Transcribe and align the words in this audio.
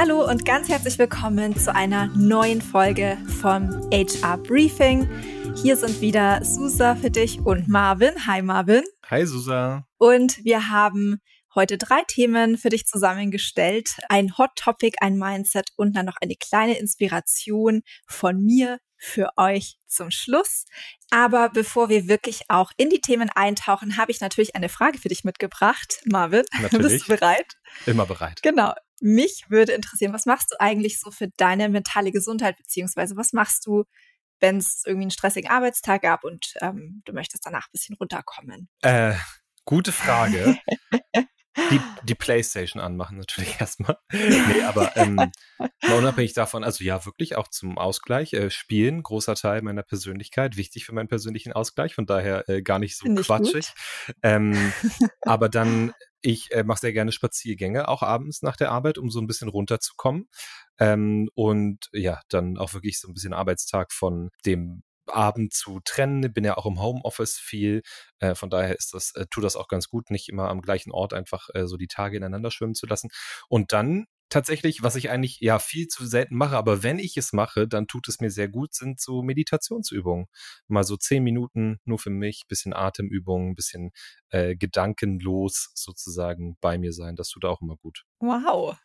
Hallo 0.00 0.24
und 0.24 0.44
ganz 0.44 0.68
herzlich 0.68 0.96
willkommen 0.96 1.56
zu 1.56 1.74
einer 1.74 2.06
neuen 2.14 2.62
Folge 2.62 3.18
vom 3.40 3.68
HR 3.92 4.38
Briefing. 4.38 5.08
Hier 5.60 5.76
sind 5.76 6.00
wieder 6.00 6.44
Susa 6.44 6.94
für 6.94 7.10
dich 7.10 7.40
und 7.40 7.66
Marvin. 7.66 8.14
Hi 8.28 8.40
Marvin. 8.40 8.84
Hi 9.10 9.26
Susa. 9.26 9.88
Und 9.98 10.44
wir 10.44 10.70
haben 10.70 11.16
heute 11.52 11.78
drei 11.78 12.04
Themen 12.06 12.58
für 12.58 12.68
dich 12.68 12.86
zusammengestellt. 12.86 13.96
Ein 14.08 14.38
Hot 14.38 14.50
Topic, 14.54 14.96
ein 15.00 15.18
Mindset 15.18 15.70
und 15.74 15.96
dann 15.96 16.06
noch 16.06 16.18
eine 16.20 16.36
kleine 16.36 16.78
Inspiration 16.78 17.82
von 18.06 18.40
mir 18.40 18.78
für 18.96 19.30
euch 19.36 19.78
zum 19.88 20.12
Schluss. 20.12 20.64
Aber 21.10 21.48
bevor 21.48 21.88
wir 21.88 22.06
wirklich 22.06 22.42
auch 22.46 22.70
in 22.76 22.88
die 22.88 23.00
Themen 23.00 23.30
eintauchen, 23.34 23.96
habe 23.96 24.12
ich 24.12 24.20
natürlich 24.20 24.54
eine 24.54 24.68
Frage 24.68 24.98
für 24.98 25.08
dich 25.08 25.24
mitgebracht. 25.24 26.02
Marvin, 26.04 26.44
natürlich. 26.62 26.86
bist 27.02 27.08
du 27.08 27.16
bereit? 27.16 27.54
Immer 27.84 28.06
bereit. 28.06 28.40
Genau. 28.44 28.72
Mich 29.00 29.44
würde 29.48 29.72
interessieren, 29.72 30.12
was 30.12 30.26
machst 30.26 30.52
du 30.52 30.60
eigentlich 30.60 31.00
so 31.00 31.10
für 31.10 31.28
deine 31.36 31.68
mentale 31.68 32.12
Gesundheit, 32.12 32.56
beziehungsweise 32.56 33.16
was 33.16 33.32
machst 33.32 33.66
du, 33.66 33.84
wenn 34.40 34.58
es 34.58 34.82
irgendwie 34.86 35.04
einen 35.04 35.10
stressigen 35.10 35.50
Arbeitstag 35.50 36.02
gab 36.02 36.24
und 36.24 36.54
ähm, 36.60 37.02
du 37.04 37.12
möchtest 37.12 37.44
danach 37.46 37.66
ein 37.66 37.72
bisschen 37.72 37.96
runterkommen? 37.96 38.68
Äh, 38.82 39.14
gute 39.64 39.92
Frage. 39.92 40.58
die, 41.70 41.80
die 42.04 42.14
Playstation 42.14 42.82
anmachen 42.82 43.18
natürlich 43.18 43.56
erstmal. 43.60 43.96
nee, 44.12 44.62
aber 44.62 44.96
ähm, 44.96 45.30
unabhängig 45.96 46.34
davon, 46.34 46.64
also 46.64 46.84
ja, 46.84 47.04
wirklich 47.04 47.36
auch 47.36 47.48
zum 47.48 47.78
Ausgleich. 47.78 48.32
Äh, 48.32 48.50
Spielen, 48.50 49.02
großer 49.02 49.34
Teil 49.34 49.62
meiner 49.62 49.82
Persönlichkeit, 49.82 50.56
wichtig 50.56 50.86
für 50.86 50.94
meinen 50.94 51.08
persönlichen 51.08 51.52
Ausgleich, 51.52 51.94
von 51.94 52.06
daher 52.06 52.48
äh, 52.48 52.62
gar 52.62 52.78
nicht 52.78 52.96
so 52.96 53.04
Find 53.04 53.20
quatschig. 53.20 53.72
Ähm, 54.22 54.72
aber 55.22 55.48
dann, 55.48 55.92
ich 56.20 56.52
äh, 56.52 56.64
mache 56.64 56.80
sehr 56.80 56.92
gerne 56.92 57.12
Spaziergänge, 57.12 57.88
auch 57.88 58.02
abends 58.02 58.42
nach 58.42 58.56
der 58.56 58.70
Arbeit, 58.70 58.98
um 58.98 59.10
so 59.10 59.20
ein 59.20 59.26
bisschen 59.26 59.48
runterzukommen. 59.48 60.28
Ähm, 60.78 61.28
und 61.34 61.88
ja, 61.92 62.20
dann 62.28 62.58
auch 62.58 62.74
wirklich 62.74 63.00
so 63.00 63.08
ein 63.08 63.14
bisschen 63.14 63.32
Arbeitstag 63.32 63.92
von 63.92 64.30
dem 64.46 64.82
Abend 65.06 65.52
zu 65.52 65.80
trennen. 65.84 66.32
Bin 66.32 66.44
ja 66.44 66.56
auch 66.56 66.66
im 66.66 66.80
Homeoffice 66.80 67.36
viel. 67.38 67.82
Äh, 68.20 68.34
von 68.34 68.50
daher 68.50 68.76
ist 68.76 68.94
das, 68.94 69.12
äh, 69.14 69.26
tut 69.30 69.44
das 69.44 69.56
auch 69.56 69.68
ganz 69.68 69.88
gut, 69.88 70.10
nicht 70.10 70.28
immer 70.28 70.48
am 70.48 70.60
gleichen 70.60 70.92
Ort 70.92 71.14
einfach 71.14 71.48
äh, 71.54 71.66
so 71.66 71.76
die 71.76 71.88
Tage 71.88 72.16
ineinander 72.16 72.50
schwimmen 72.50 72.74
zu 72.74 72.86
lassen. 72.86 73.08
Und 73.48 73.72
dann 73.72 74.06
tatsächlich, 74.28 74.82
was 74.82 74.96
ich 74.96 75.10
eigentlich 75.10 75.38
ja 75.40 75.58
viel 75.58 75.88
zu 75.88 76.06
selten 76.06 76.36
mache, 76.36 76.56
aber 76.56 76.82
wenn 76.82 76.98
ich 76.98 77.16
es 77.16 77.32
mache, 77.32 77.66
dann 77.68 77.86
tut 77.86 78.08
es 78.08 78.20
mir 78.20 78.30
sehr 78.30 78.48
gut, 78.48 78.74
sind 78.74 79.00
so 79.00 79.22
Meditationsübungen. 79.22 80.26
Mal 80.66 80.84
so 80.84 80.96
zehn 80.96 81.22
Minuten 81.22 81.78
nur 81.84 81.98
für 81.98 82.10
mich, 82.10 82.44
bisschen 82.48 82.72
Atemübungen, 82.72 83.54
bisschen 83.54 83.90
äh, 84.30 84.56
gedankenlos 84.56 85.70
sozusagen 85.74 86.56
bei 86.60 86.78
mir 86.78 86.92
sein. 86.92 87.16
Das 87.16 87.28
tut 87.30 87.44
auch 87.44 87.60
immer 87.60 87.76
gut. 87.76 88.04
Wow. 88.20 88.76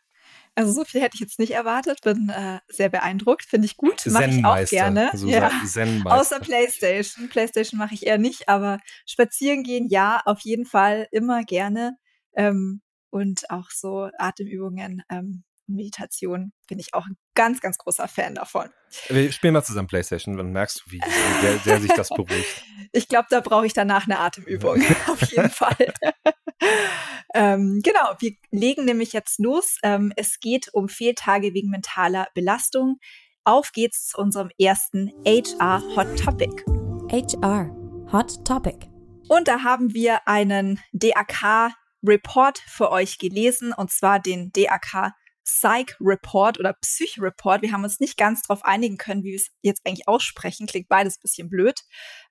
Also 0.56 0.72
so 0.72 0.86
viel 0.86 1.02
hätte 1.02 1.16
ich 1.16 1.22
jetzt 1.22 1.40
nicht 1.40 1.52
erwartet, 1.52 2.02
bin 2.02 2.30
äh, 2.30 2.60
sehr 2.68 2.90
beeindruckt, 2.90 3.46
finde 3.46 3.66
ich 3.66 3.76
gut, 3.76 4.06
mache 4.08 4.30
ich 4.30 4.46
auch 4.46 4.70
gerne. 4.70 5.10
So 5.14 5.28
ja. 5.28 5.50
Außer 6.06 6.40
Playstation. 6.40 7.28
Playstation 7.30 7.80
mache 7.80 7.96
ich 7.96 8.06
eher 8.06 8.20
nicht, 8.20 8.48
aber 8.50 8.80
spazieren 9.06 9.64
gehen, 9.64 9.88
ja, 9.90 10.22
auf 10.26 10.42
jeden 10.42 10.66
Fall 10.66 11.08
immer 11.12 11.44
gerne. 11.44 11.98
Ähm, 12.36 12.83
und 13.14 13.50
auch 13.52 13.69
so 13.69 14.09
Atemübungen, 14.17 15.03
ähm, 15.09 15.44
Meditation 15.67 16.52
bin 16.67 16.80
ich 16.80 16.94
auch 16.94 17.06
ein 17.06 17.16
ganz, 17.36 17.61
ganz 17.61 17.78
großer 17.78 18.08
Fan 18.08 18.36
davon. 18.36 18.69
Wir 19.08 19.31
spielen 19.31 19.53
mal 19.53 19.64
zusammen 19.64 19.88
Playstation, 19.88 20.36
dann 20.36 20.52
merkst 20.52 20.83
du, 20.86 20.92
wie 20.92 21.02
sehr, 21.41 21.59
sehr 21.59 21.81
sich 21.81 21.94
das 21.94 22.09
beruhigt. 22.09 22.64
Ich 22.95 23.08
glaube, 23.08 23.25
da 23.31 23.39
brauche 23.39 23.66
ich 23.66 23.73
danach 23.73 24.06
eine 24.06 24.19
Atemübung, 24.19 24.80
auf 25.08 25.22
jeden 25.31 25.50
Fall. 25.50 25.94
ähm, 27.34 27.81
genau, 27.84 28.16
wir 28.19 28.34
legen 28.52 28.86
nämlich 28.86 29.14
jetzt 29.14 29.39
los. 29.39 29.80
Ähm, 29.81 30.14
es 30.16 30.39
geht 30.39 30.72
um 30.73 30.89
Fehltage 30.89 31.56
wegen 31.56 31.72
mentaler 31.72 32.28
Belastung. 32.36 33.00
Auf 33.45 33.72
geht's 33.72 34.09
zu 34.09 34.19
unserem 34.19 34.52
ersten 34.59 35.11
HR 35.25 35.81
Hot 35.96 36.19
Topic. 36.19 36.63
HR 37.09 37.72
Hot 38.12 38.46
Topic. 38.46 38.78
Und 39.28 39.47
da 39.47 39.63
haben 39.63 39.96
wir 39.96 40.28
einen 40.28 40.79
DAK 40.91 41.73
Report 42.03 42.58
für 42.58 42.91
euch 42.91 43.18
gelesen, 43.18 43.74
und 43.74 43.91
zwar 43.91 44.19
den 44.19 44.52
DAK 44.52 45.14
Psych 45.46 45.96
Report 46.00 46.59
oder 46.59 46.74
Psych 46.74 47.19
Report. 47.19 47.62
Wir 47.62 47.74
haben 47.74 47.84
uns 47.84 48.00
nicht 48.00 48.18
ganz 48.18 48.44
darauf 48.44 48.64
einigen 48.64 48.97
können, 48.97 49.24
wie 49.24 49.31
wir 49.31 49.36
es 49.36 49.50
jetzt 49.62 49.81
eigentlich 49.86 50.08
aussprechen. 50.08 50.68
Klingt 50.68 50.88
beides 50.88 51.19
bisschen 51.19 51.50
blöd. 51.50 51.81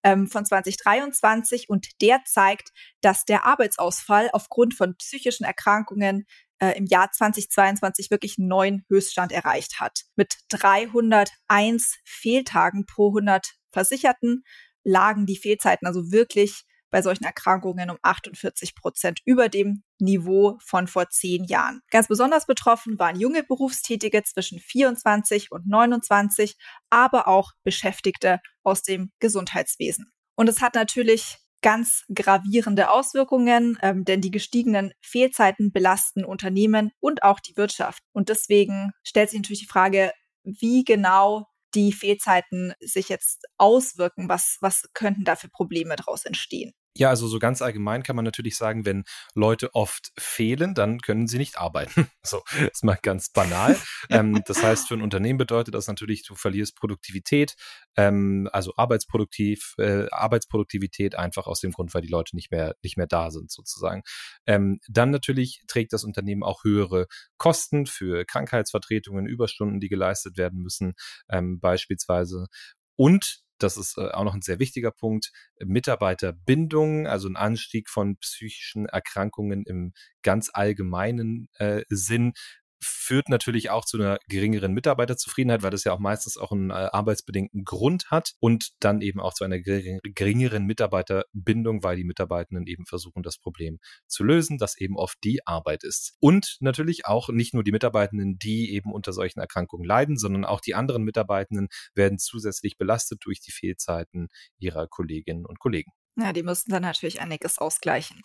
Ähm, 0.03 0.29
von 0.29 0.45
2023 0.45 1.69
und 1.69 1.89
der 2.01 2.21
zeigt, 2.25 2.71
dass 3.03 3.25
der 3.25 3.45
Arbeitsausfall 3.45 4.31
aufgrund 4.33 4.75
von 4.75 4.97
psychischen 4.97 5.45
Erkrankungen 5.45 6.27
äh, 6.59 6.77
im 6.79 6.87
Jahr 6.87 7.11
2022 7.11 8.11
wirklich 8.11 8.39
einen 8.39 8.49
neuen 8.49 8.85
Höchststand 8.89 9.33
erreicht 9.33 9.81
hat. 9.81 10.05
Mit 10.17 10.37
301 10.49 11.99
Fehltagen 12.05 12.87
pro 12.87 13.09
100 13.09 13.55
Versicherten 13.73 14.45
lagen 14.85 15.27
die 15.27 15.37
Fehlzeiten 15.37 15.87
also 15.87 16.11
wirklich 16.11 16.65
bei 16.93 17.03
solchen 17.03 17.25
Erkrankungen 17.25 17.91
um 17.91 17.99
48 18.03 18.77
Prozent 18.77 19.21
über 19.25 19.49
dem 19.49 19.83
Niveau 19.99 20.59
von 20.65 20.87
vor 20.87 21.09
zehn 21.11 21.45
Jahren. 21.45 21.81
Ganz 21.91 22.07
besonders 22.07 22.47
betroffen 22.47 22.99
waren 23.01 23.19
junge 23.19 23.43
Berufstätige 23.43 24.23
zwischen 24.23 24.61
24 24.61 25.51
und 25.51 25.67
29, 25.67 26.57
aber 26.91 27.27
auch 27.27 27.53
Beschäftigte 27.65 28.41
aus 28.63 28.83
dem 28.83 29.11
Gesundheitswesen. 29.19 30.13
Und 30.37 30.49
es 30.49 30.61
hat 30.61 30.75
natürlich 30.75 31.39
ganz 31.63 32.05
gravierende 32.13 32.91
Auswirkungen, 32.91 33.79
ähm, 33.83 34.05
denn 34.05 34.21
die 34.21 34.31
gestiegenen 34.31 34.93
Fehlzeiten 35.01 35.73
belasten 35.73 36.25
Unternehmen 36.25 36.91
und 37.01 37.23
auch 37.23 37.41
die 37.41 37.57
Wirtschaft. 37.57 38.03
Und 38.13 38.29
deswegen 38.29 38.93
stellt 39.05 39.31
sich 39.31 39.39
natürlich 39.39 39.61
die 39.61 39.73
Frage, 39.73 40.13
wie 40.45 40.85
genau 40.85 41.47
die 41.75 41.93
Fehlzeiten 41.93 42.75
sich 42.81 43.09
jetzt 43.09 43.47
auswirken, 43.57 44.29
was, 44.29 44.59
was 44.61 44.91
könnten 44.93 45.25
da 45.25 45.37
für 45.37 45.49
Probleme 45.49 45.97
daraus 45.97 46.25
entstehen? 46.25 46.73
Ja, 46.95 47.09
also 47.09 47.27
so 47.27 47.39
ganz 47.39 47.63
allgemein 47.63 48.03
kann 48.03 48.17
man 48.17 48.25
natürlich 48.25 48.57
sagen, 48.57 48.85
wenn 48.85 49.05
Leute 49.35 49.75
oft 49.75 50.13
fehlen, 50.19 50.75
dann 50.75 51.01
können 51.01 51.27
sie 51.27 51.39
nicht 51.39 51.59
arbeiten. 51.59 52.09
So, 52.25 52.41
ist 52.71 52.85
mal 52.85 52.99
ganz 53.03 53.31
banal. 53.31 53.77
ähm, 54.09 54.43
das 54.47 54.63
heißt, 54.63 54.87
für 54.87 54.95
ein 54.95 55.03
Unternehmen 55.03 55.39
bedeutet 55.39 55.75
das 55.75 55.89
natürlich, 55.89 56.23
du 56.25 56.37
verlierst 56.37 56.77
Produktivität, 56.77 57.57
ähm, 57.97 58.49
also 58.53 58.73
Arbeitsproduktiv, 58.77 59.75
äh, 59.79 60.07
Arbeitsproduktivität 60.11 61.17
einfach 61.17 61.49
aus 61.49 61.61
dem 61.61 61.73
Grund, 61.73 61.93
weil 61.95 62.03
die 62.03 62.09
Leute 62.09 62.37
nicht 62.37 62.53
mehr, 62.53 62.77
nicht 62.83 62.97
mehr 62.97 63.09
da 63.09 63.33
sind 63.33 63.51
sozusagen. 63.51 64.03
Ähm, 64.47 64.79
dann 64.89 65.11
natürlich 65.11 65.65
trägt 65.67 65.93
das 65.93 66.05
Unternehmen 66.05 66.45
auch 66.45 66.63
höhere 66.63 67.07
Kosten 67.39 67.87
für 67.87 68.25
Krankheitsvertretungen, 68.25 69.27
Überstunden, 69.27 69.81
die 69.81 69.89
geleistet 69.89 70.37
werden 70.37 70.61
müssen, 70.61 70.95
ähm, 71.29 71.59
beispielsweise. 71.59 72.47
Und 72.95 73.43
das 73.63 73.77
ist 73.77 73.99
äh, 73.99 74.11
auch 74.11 74.25
noch 74.25 74.35
ein 74.35 74.43
sehr 74.43 74.59
wichtiger 74.59 74.91
Punkt, 74.91 75.33
Mitarbeiterbindung, 75.61 77.07
also 77.07 77.29
ein 77.29 77.37
Anstieg 77.37 77.89
von 77.89 78.17
psychischen 78.17 78.87
Erkrankungen 78.87 79.65
im 79.65 79.93
ganz 80.23 80.51
allgemeinen 80.53 81.49
äh, 81.55 81.83
Sinn 81.89 82.33
führt 82.83 83.29
natürlich 83.29 83.71
auch 83.71 83.85
zu 83.85 83.97
einer 83.97 84.19
geringeren 84.29 84.73
Mitarbeiterzufriedenheit, 84.73 85.63
weil 85.63 85.71
das 85.71 85.85
ja 85.85 85.93
auch 85.93 85.99
meistens 85.99 86.37
auch 86.37 86.53
einen 86.53 86.71
äh, 86.71 86.75
arbeitsbedingten 86.75 87.65
Grund 87.65 88.11
hat 88.11 88.33
und 88.41 88.71
dann 88.81 89.01
eben 89.01 89.21
auch 89.21 89.35
zu 89.35 89.45
einer 89.45 89.61
geringeren 89.61 90.65
Mitarbeiterbindung, 90.65 91.83
weil 91.83 91.97
die 91.97 92.05
Mitarbeitenden 92.05 92.67
eben 92.67 92.87
versuchen, 92.87 93.23
das 93.23 93.39
Problem 93.39 93.79
zu 94.07 94.25
lösen, 94.25 94.59
das 94.59 94.77
eben 94.77 94.97
oft 94.97 95.19
die 95.25 95.47
Arbeit 95.47 95.85
ist. 95.85 96.17
Und 96.21 96.57
natürlich 96.61 97.07
auch 97.07 97.29
nicht 97.29 97.55
nur 97.55 97.65
die 97.65 97.73
Mitarbeitenden, 97.73 98.39
die 98.39 98.73
eben 98.73 98.93
unter 98.93 99.13
solchen 99.13 99.41
Erkrankungen 99.41 99.87
leiden, 99.87 100.19
sondern 100.19 100.45
auch 100.45 100.61
die 100.61 100.75
anderen 100.75 101.05
Mitarbeitenden 101.05 101.69
werden 101.95 102.19
zusätzlich 102.19 102.77
belastet 102.77 103.21
durch 103.25 103.41
die 103.41 103.53
Fehlzeiten 103.53 104.29
ihrer 104.59 104.89
Kolleginnen 104.89 105.47
und 105.47 105.59
Kollegen. 105.59 105.93
Ja, 106.17 106.33
die 106.33 106.43
müssen 106.43 106.71
dann 106.71 106.83
natürlich 106.83 107.21
einiges 107.21 107.59
ausgleichen. 107.59 108.21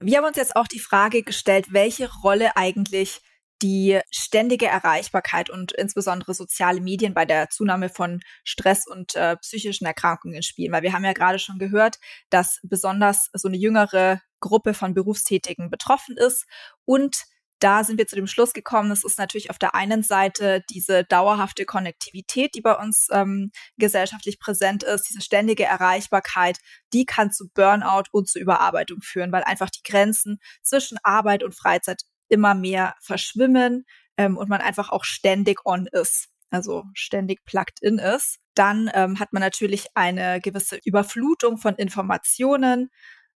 Wir 0.00 0.18
haben 0.18 0.26
uns 0.26 0.36
jetzt 0.36 0.54
auch 0.54 0.68
die 0.68 0.78
Frage 0.78 1.22
gestellt, 1.22 1.72
welche 1.72 2.08
Rolle 2.22 2.56
eigentlich 2.56 3.20
die 3.62 4.00
ständige 4.10 4.66
Erreichbarkeit 4.66 5.50
und 5.50 5.72
insbesondere 5.72 6.34
soziale 6.34 6.80
Medien 6.80 7.14
bei 7.14 7.24
der 7.24 7.48
Zunahme 7.50 7.88
von 7.88 8.20
Stress 8.44 8.86
und 8.86 9.16
äh, 9.16 9.36
psychischen 9.36 9.86
Erkrankungen 9.86 10.42
spielen. 10.42 10.72
Weil 10.72 10.82
wir 10.82 10.92
haben 10.92 11.04
ja 11.04 11.12
gerade 11.12 11.38
schon 11.38 11.58
gehört, 11.58 11.98
dass 12.30 12.60
besonders 12.62 13.30
so 13.32 13.48
eine 13.48 13.56
jüngere 13.56 14.20
Gruppe 14.40 14.74
von 14.74 14.94
Berufstätigen 14.94 15.70
betroffen 15.70 16.16
ist. 16.16 16.46
Und 16.84 17.24
da 17.60 17.82
sind 17.82 17.98
wir 17.98 18.06
zu 18.06 18.14
dem 18.14 18.28
Schluss 18.28 18.52
gekommen, 18.52 18.92
es 18.92 19.04
ist 19.04 19.18
natürlich 19.18 19.50
auf 19.50 19.58
der 19.58 19.74
einen 19.74 20.02
Seite 20.02 20.62
diese 20.70 21.04
dauerhafte 21.04 21.64
Konnektivität, 21.64 22.54
die 22.54 22.60
bei 22.60 22.74
uns 22.74 23.08
ähm, 23.10 23.50
gesellschaftlich 23.76 24.38
präsent 24.38 24.84
ist, 24.84 25.08
diese 25.08 25.20
ständige 25.20 25.64
Erreichbarkeit, 25.64 26.58
die 26.92 27.04
kann 27.04 27.32
zu 27.32 27.48
Burnout 27.54 28.04
und 28.12 28.28
zu 28.28 28.38
Überarbeitung 28.38 29.00
führen, 29.02 29.32
weil 29.32 29.42
einfach 29.42 29.70
die 29.70 29.82
Grenzen 29.82 30.38
zwischen 30.62 30.98
Arbeit 31.02 31.42
und 31.42 31.56
Freizeit 31.56 32.02
immer 32.28 32.54
mehr 32.54 32.94
verschwimmen 33.00 33.84
ähm, 34.16 34.36
und 34.36 34.48
man 34.48 34.60
einfach 34.60 34.90
auch 34.90 35.04
ständig 35.04 35.60
on 35.64 35.86
ist, 35.86 36.28
also 36.50 36.84
ständig 36.94 37.44
plugged 37.44 37.80
in 37.80 37.98
ist. 37.98 38.38
Dann 38.54 38.90
ähm, 38.94 39.20
hat 39.20 39.32
man 39.32 39.40
natürlich 39.40 39.86
eine 39.94 40.40
gewisse 40.40 40.78
Überflutung 40.84 41.58
von 41.58 41.74
Informationen. 41.76 42.90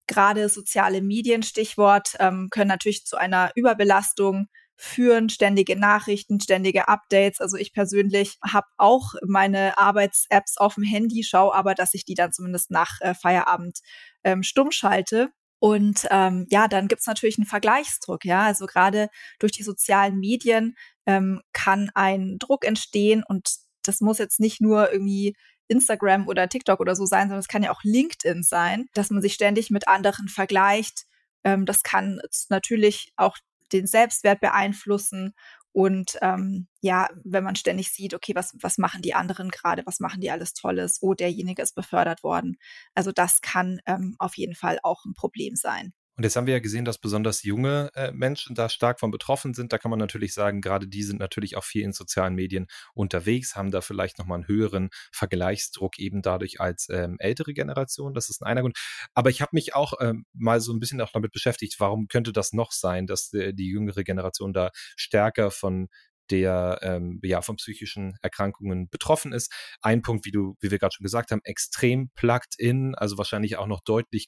Gerade 0.06 0.48
soziale 0.48 1.00
Medien, 1.00 1.42
Stichwort, 1.42 2.16
ähm, 2.18 2.48
können 2.50 2.68
natürlich 2.68 3.04
zu 3.04 3.16
einer 3.16 3.52
Überbelastung 3.54 4.48
führen, 4.76 5.28
ständige 5.28 5.78
Nachrichten, 5.78 6.40
ständige 6.40 6.88
Updates. 6.88 7.40
Also 7.40 7.56
ich 7.56 7.72
persönlich 7.72 8.38
habe 8.44 8.66
auch 8.78 9.14
meine 9.24 9.78
Arbeits-Apps 9.78 10.58
auf 10.58 10.74
dem 10.74 10.82
Handy, 10.82 11.22
schaue 11.22 11.54
aber, 11.54 11.74
dass 11.74 11.94
ich 11.94 12.04
die 12.04 12.14
dann 12.14 12.32
zumindest 12.32 12.72
nach 12.72 13.00
äh, 13.00 13.14
Feierabend 13.14 13.78
ähm, 14.24 14.42
stumm 14.42 14.72
schalte. 14.72 15.30
Und 15.62 16.08
ähm, 16.10 16.48
ja, 16.50 16.66
dann 16.66 16.88
gibt's 16.88 17.06
natürlich 17.06 17.38
einen 17.38 17.46
Vergleichsdruck, 17.46 18.24
ja. 18.24 18.42
Also 18.42 18.66
gerade 18.66 19.08
durch 19.38 19.52
die 19.52 19.62
sozialen 19.62 20.18
Medien 20.18 20.74
ähm, 21.06 21.40
kann 21.52 21.88
ein 21.94 22.38
Druck 22.40 22.66
entstehen 22.66 23.22
und 23.22 23.58
das 23.84 24.00
muss 24.00 24.18
jetzt 24.18 24.40
nicht 24.40 24.60
nur 24.60 24.90
irgendwie 24.90 25.36
Instagram 25.68 26.26
oder 26.26 26.48
TikTok 26.48 26.80
oder 26.80 26.96
so 26.96 27.06
sein, 27.06 27.28
sondern 27.28 27.38
es 27.38 27.46
kann 27.46 27.62
ja 27.62 27.70
auch 27.70 27.84
LinkedIn 27.84 28.42
sein, 28.42 28.86
dass 28.94 29.10
man 29.10 29.22
sich 29.22 29.34
ständig 29.34 29.70
mit 29.70 29.86
anderen 29.86 30.26
vergleicht. 30.26 31.04
Ähm, 31.44 31.64
das 31.64 31.84
kann 31.84 32.18
natürlich 32.48 33.12
auch 33.16 33.38
den 33.72 33.86
Selbstwert 33.86 34.40
beeinflussen. 34.40 35.32
Und 35.72 36.18
ähm, 36.20 36.68
ja, 36.80 37.08
wenn 37.24 37.44
man 37.44 37.56
ständig 37.56 37.92
sieht, 37.92 38.14
okay, 38.14 38.34
was, 38.34 38.54
was 38.60 38.78
machen 38.78 39.02
die 39.02 39.14
anderen 39.14 39.50
gerade, 39.50 39.84
was 39.86 40.00
machen 40.00 40.20
die 40.20 40.30
alles 40.30 40.52
Tolles, 40.52 40.98
oh, 41.00 41.14
derjenige 41.14 41.62
ist 41.62 41.74
befördert 41.74 42.22
worden. 42.22 42.56
Also 42.94 43.12
das 43.12 43.40
kann 43.40 43.80
ähm, 43.86 44.16
auf 44.18 44.36
jeden 44.36 44.54
Fall 44.54 44.78
auch 44.82 45.04
ein 45.04 45.14
Problem 45.14 45.56
sein. 45.56 45.92
Und 46.16 46.24
jetzt 46.24 46.36
haben 46.36 46.46
wir 46.46 46.54
ja 46.54 46.60
gesehen, 46.60 46.84
dass 46.84 46.98
besonders 46.98 47.42
junge 47.42 47.90
äh, 47.94 48.12
Menschen 48.12 48.54
da 48.54 48.68
stark 48.68 49.00
von 49.00 49.10
betroffen 49.10 49.54
sind. 49.54 49.72
Da 49.72 49.78
kann 49.78 49.90
man 49.90 49.98
natürlich 49.98 50.34
sagen, 50.34 50.60
gerade 50.60 50.86
die 50.86 51.02
sind 51.02 51.18
natürlich 51.18 51.56
auch 51.56 51.64
viel 51.64 51.82
in 51.82 51.92
sozialen 51.92 52.34
Medien 52.34 52.66
unterwegs, 52.94 53.56
haben 53.56 53.70
da 53.70 53.80
vielleicht 53.80 54.18
nochmal 54.18 54.38
einen 54.38 54.48
höheren 54.48 54.90
Vergleichsdruck 55.10 55.98
eben 55.98 56.22
dadurch 56.22 56.60
als 56.60 56.88
ähm, 56.90 57.16
ältere 57.18 57.54
Generation. 57.54 58.14
Das 58.14 58.28
ist 58.30 58.42
ein 58.42 58.52
einer 58.52 58.60
Grund. 58.60 58.78
Aber 59.14 59.30
ich 59.30 59.40
habe 59.40 59.50
mich 59.54 59.74
auch 59.74 59.94
ähm, 60.00 60.26
mal 60.32 60.60
so 60.60 60.72
ein 60.72 60.80
bisschen 60.80 61.00
auch 61.00 61.10
damit 61.12 61.32
beschäftigt, 61.32 61.76
warum 61.78 62.06
könnte 62.08 62.32
das 62.32 62.52
noch 62.52 62.72
sein, 62.72 63.06
dass 63.06 63.32
äh, 63.32 63.52
die 63.52 63.68
jüngere 63.68 64.04
Generation 64.04 64.52
da 64.52 64.70
stärker 64.96 65.50
von 65.50 65.88
der 66.32 66.78
ähm, 66.82 67.20
ja 67.22 67.42
von 67.42 67.56
psychischen 67.56 68.16
Erkrankungen 68.22 68.88
betroffen 68.88 69.32
ist. 69.32 69.52
Ein 69.82 70.02
Punkt, 70.02 70.24
wie 70.24 70.32
du, 70.32 70.56
wie 70.60 70.70
wir 70.70 70.78
gerade 70.78 70.94
schon 70.94 71.04
gesagt 71.04 71.30
haben, 71.30 71.42
extrem 71.44 72.10
plugged 72.14 72.54
in, 72.58 72.94
also 72.94 73.18
wahrscheinlich 73.18 73.58
auch 73.58 73.66
noch 73.66 73.82
deutlich 73.84 74.26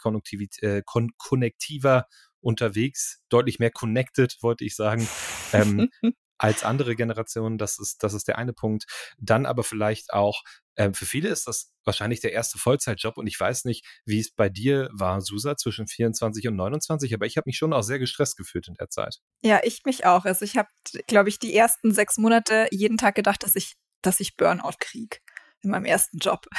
äh, 0.61 0.83
kon 0.85 1.11
konnektiver 1.17 2.07
unterwegs, 2.41 3.23
deutlich 3.31 3.59
mehr 3.59 3.71
connected, 3.71 4.37
wollte 4.43 4.65
ich 4.65 4.77
sagen. 4.77 5.09
Ähm, 5.53 5.89
als 6.39 6.65
andere 6.65 6.97
Generationen. 6.97 7.59
Das 7.59 7.79
ist, 7.79 8.03
das 8.03 8.13
ist 8.13 8.29
der 8.29 8.39
eine 8.39 8.53
Punkt. 8.53 8.85
Dann 9.19 9.47
aber 9.47 9.65
vielleicht 9.65 10.13
auch, 10.13 10.43
äh, 10.77 10.93
für 10.93 11.07
viele 11.07 11.29
ist 11.29 11.47
das 11.47 11.73
wahrscheinlich 11.85 12.21
der 12.21 12.33
erste 12.33 12.59
Vollzeitjob 12.59 13.17
und 13.17 13.27
ich 13.27 13.39
weiß 13.39 13.65
nicht, 13.65 13.85
wie 14.05 14.21
es 14.21 14.31
bei 14.31 14.49
dir 14.49 14.89
war, 14.93 15.21
Susa, 15.21 15.57
zwischen 15.57 15.87
24 15.87 16.49
und 16.49 16.57
29, 16.57 17.15
aber 17.15 17.27
ich 17.27 17.37
habe 17.37 17.45
mich 17.47 17.57
schon 17.57 17.73
auch 17.73 17.83
sehr 17.83 17.99
gestresst 17.99 18.37
gefühlt 18.37 18.69
in 18.69 18.75
der 18.75 18.89
Zeit. 18.89 19.19
Ja, 19.43 19.61
ich 19.63 19.83
mich 19.85 20.07
auch. 20.07 20.25
Also 20.25 20.45
ich 20.45 20.57
habe, 20.57 20.69
glaube 21.07 21.29
ich, 21.29 21.39
die 21.39 21.55
ersten 21.55 21.93
sechs 21.93 22.17
Monate 22.17 22.69
jeden 22.71 22.97
Tag 22.97 23.15
gedacht, 23.15 23.43
dass 23.43 23.57
ich, 23.57 23.75
dass 24.03 24.21
ich 24.21 24.37
Burnout 24.37 24.77
kriege 24.81 25.19
in 25.65 25.71
meinem 25.71 25.85
ersten 25.85 26.19
Job. 26.19 26.47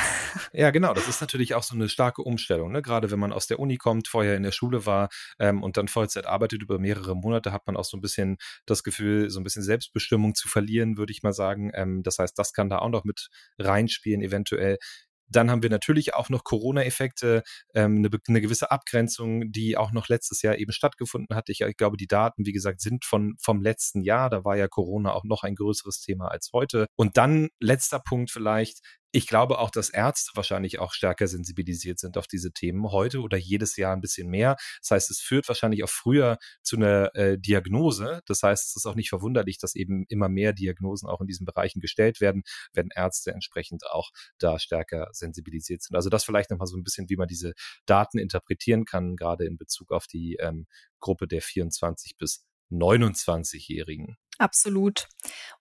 Ja, 0.54 0.72
genau. 0.72 0.94
Das 0.94 1.08
ist 1.08 1.20
natürlich 1.22 1.54
auch 1.54 1.64
so 1.64 1.76
eine 1.76 1.90
starke 1.90 2.22
Umstellung. 2.22 2.72
Ne? 2.72 2.82
Gerade 2.82 3.12
wenn 3.12 3.20
man 3.20 3.34
aus 3.34 3.48
der 3.48 3.60
Uni 3.60 3.78
kommt, 3.78 4.08
vorher 4.08 4.38
in 4.38 4.44
der 4.44 4.52
Schule 4.52 4.86
war 4.86 5.10
ähm, 5.38 5.64
und 5.64 5.76
dann 5.76 5.88
Vollzeit 5.88 6.26
arbeitet 6.26 6.62
über 6.62 6.80
mehrere 6.80 7.16
Monate, 7.16 7.52
hat 7.52 7.68
man 7.68 7.76
auch 7.76 7.84
so 7.84 7.98
ein 7.98 8.02
bisschen 8.02 8.38
das 8.66 8.84
Gefühl, 8.84 9.30
so 9.30 9.40
ein 9.40 9.44
bisschen 9.44 9.64
Selbstbestimmung 9.64 10.34
zu 10.34 10.48
verlieren, 10.48 10.98
würde 10.98 11.12
ich 11.12 11.24
mal 11.24 11.34
sagen. 11.34 11.72
Ähm, 11.74 12.04
das 12.04 12.20
heißt, 12.20 12.38
das 12.40 12.54
kann 12.54 12.70
da 12.70 12.80
auch 12.80 12.90
noch 12.90 13.04
mit 13.04 13.30
reinspielen, 13.60 14.22
eventuell. 14.22 14.78
Dann 15.28 15.50
haben 15.50 15.64
wir 15.64 15.70
natürlich 15.70 16.14
auch 16.14 16.30
noch 16.30 16.44
Corona-Effekte, 16.44 17.44
ähm, 17.74 17.98
eine, 17.98 18.10
eine, 18.28 18.42
gewisse 18.42 18.72
Abgrenzung, 18.72 19.52
die 19.52 19.78
auch 19.78 19.92
noch 19.92 20.08
letztes 20.08 20.42
Jahr 20.42 20.58
eben 20.58 20.72
stattgefunden 20.72 21.36
hat. 21.36 21.50
Ich, 21.50 21.62
ich, 21.62 21.78
glaube, 21.78 21.98
die 21.98 22.08
Daten, 22.08 22.46
wie 22.46 22.52
gesagt, 22.52 22.82
sind 22.82 23.06
von, 23.06 23.36
vom 23.40 23.62
letzten 23.62 24.02
Jahr. 24.02 24.30
Da 24.30 24.44
war 24.44 24.56
ja 24.56 24.68
Corona 24.68 25.14
auch 25.14 25.24
noch 25.24 25.44
ein 25.44 25.56
größeres 25.56 26.02
Thema 26.02 26.28
als 26.28 26.50
heute. 26.54 26.88
Und 26.96 27.18
dann 27.18 27.50
letzter 27.60 28.00
Punkt 28.00 28.32
vielleicht, 28.32 28.80
ich 29.16 29.28
glaube 29.28 29.60
auch, 29.60 29.70
dass 29.70 29.90
Ärzte 29.90 30.32
wahrscheinlich 30.36 30.80
auch 30.80 30.92
stärker 30.92 31.28
sensibilisiert 31.28 32.00
sind 32.00 32.18
auf 32.18 32.28
diese 32.28 32.52
Themen 32.52 32.92
heute 32.92 33.22
oder 33.22 33.38
jedes 33.38 33.78
Jahr 33.78 33.94
ein 33.96 34.02
bisschen 34.02 34.30
mehr. 34.30 34.58
Das 34.82 34.92
heißt, 34.92 35.10
es 35.10 35.22
führt 35.22 35.48
wahrscheinlich 35.48 35.86
auch 35.86 35.90
früher 35.90 36.38
zu 36.64 36.76
einer 36.76 37.16
äh, 37.16 37.40
Diagnose. 37.40 38.22
Das 38.26 38.44
heißt, 38.44 38.68
es 38.68 38.76
ist 38.76 38.86
auch 38.86 38.96
nicht 38.96 39.08
verwunderlich, 39.08 39.58
dass 39.58 39.74
eben 39.74 40.06
immer 40.10 40.28
mehr 40.28 40.52
Diagnosen 40.52 41.08
auch 41.08 41.22
in 41.22 41.28
diesen 41.28 41.46
Bereichen 41.46 41.80
gestellt 41.80 42.20
werden, 42.20 42.44
wenn 42.74 42.90
Ärzte 42.94 43.32
entsprechend 43.32 43.88
auch 43.90 44.10
da 44.38 44.60
stärker 44.60 45.08
sensibilisiert 45.14 45.82
sind. 45.82 45.96
Also 45.96 46.10
das 46.10 46.26
vielleicht 46.26 46.52
nochmal 46.52 46.68
so 46.68 46.76
ein 46.76 46.84
bisschen, 46.84 47.10
wie 47.10 47.16
man 47.16 47.30
diese 47.30 47.54
Daten 47.86 48.18
interpretieren 48.18 48.84
kann, 48.84 49.16
gerade 49.16 49.46
in 49.46 49.58
Bezug 49.58 49.94
auf 49.94 50.08
die 50.08 50.36
ähm, 50.42 50.68
Gruppe 51.00 51.30
der 51.30 51.42
24 51.42 52.18
bis 52.18 52.46
29-Jährigen. 52.70 54.18
Absolut. 54.38 55.08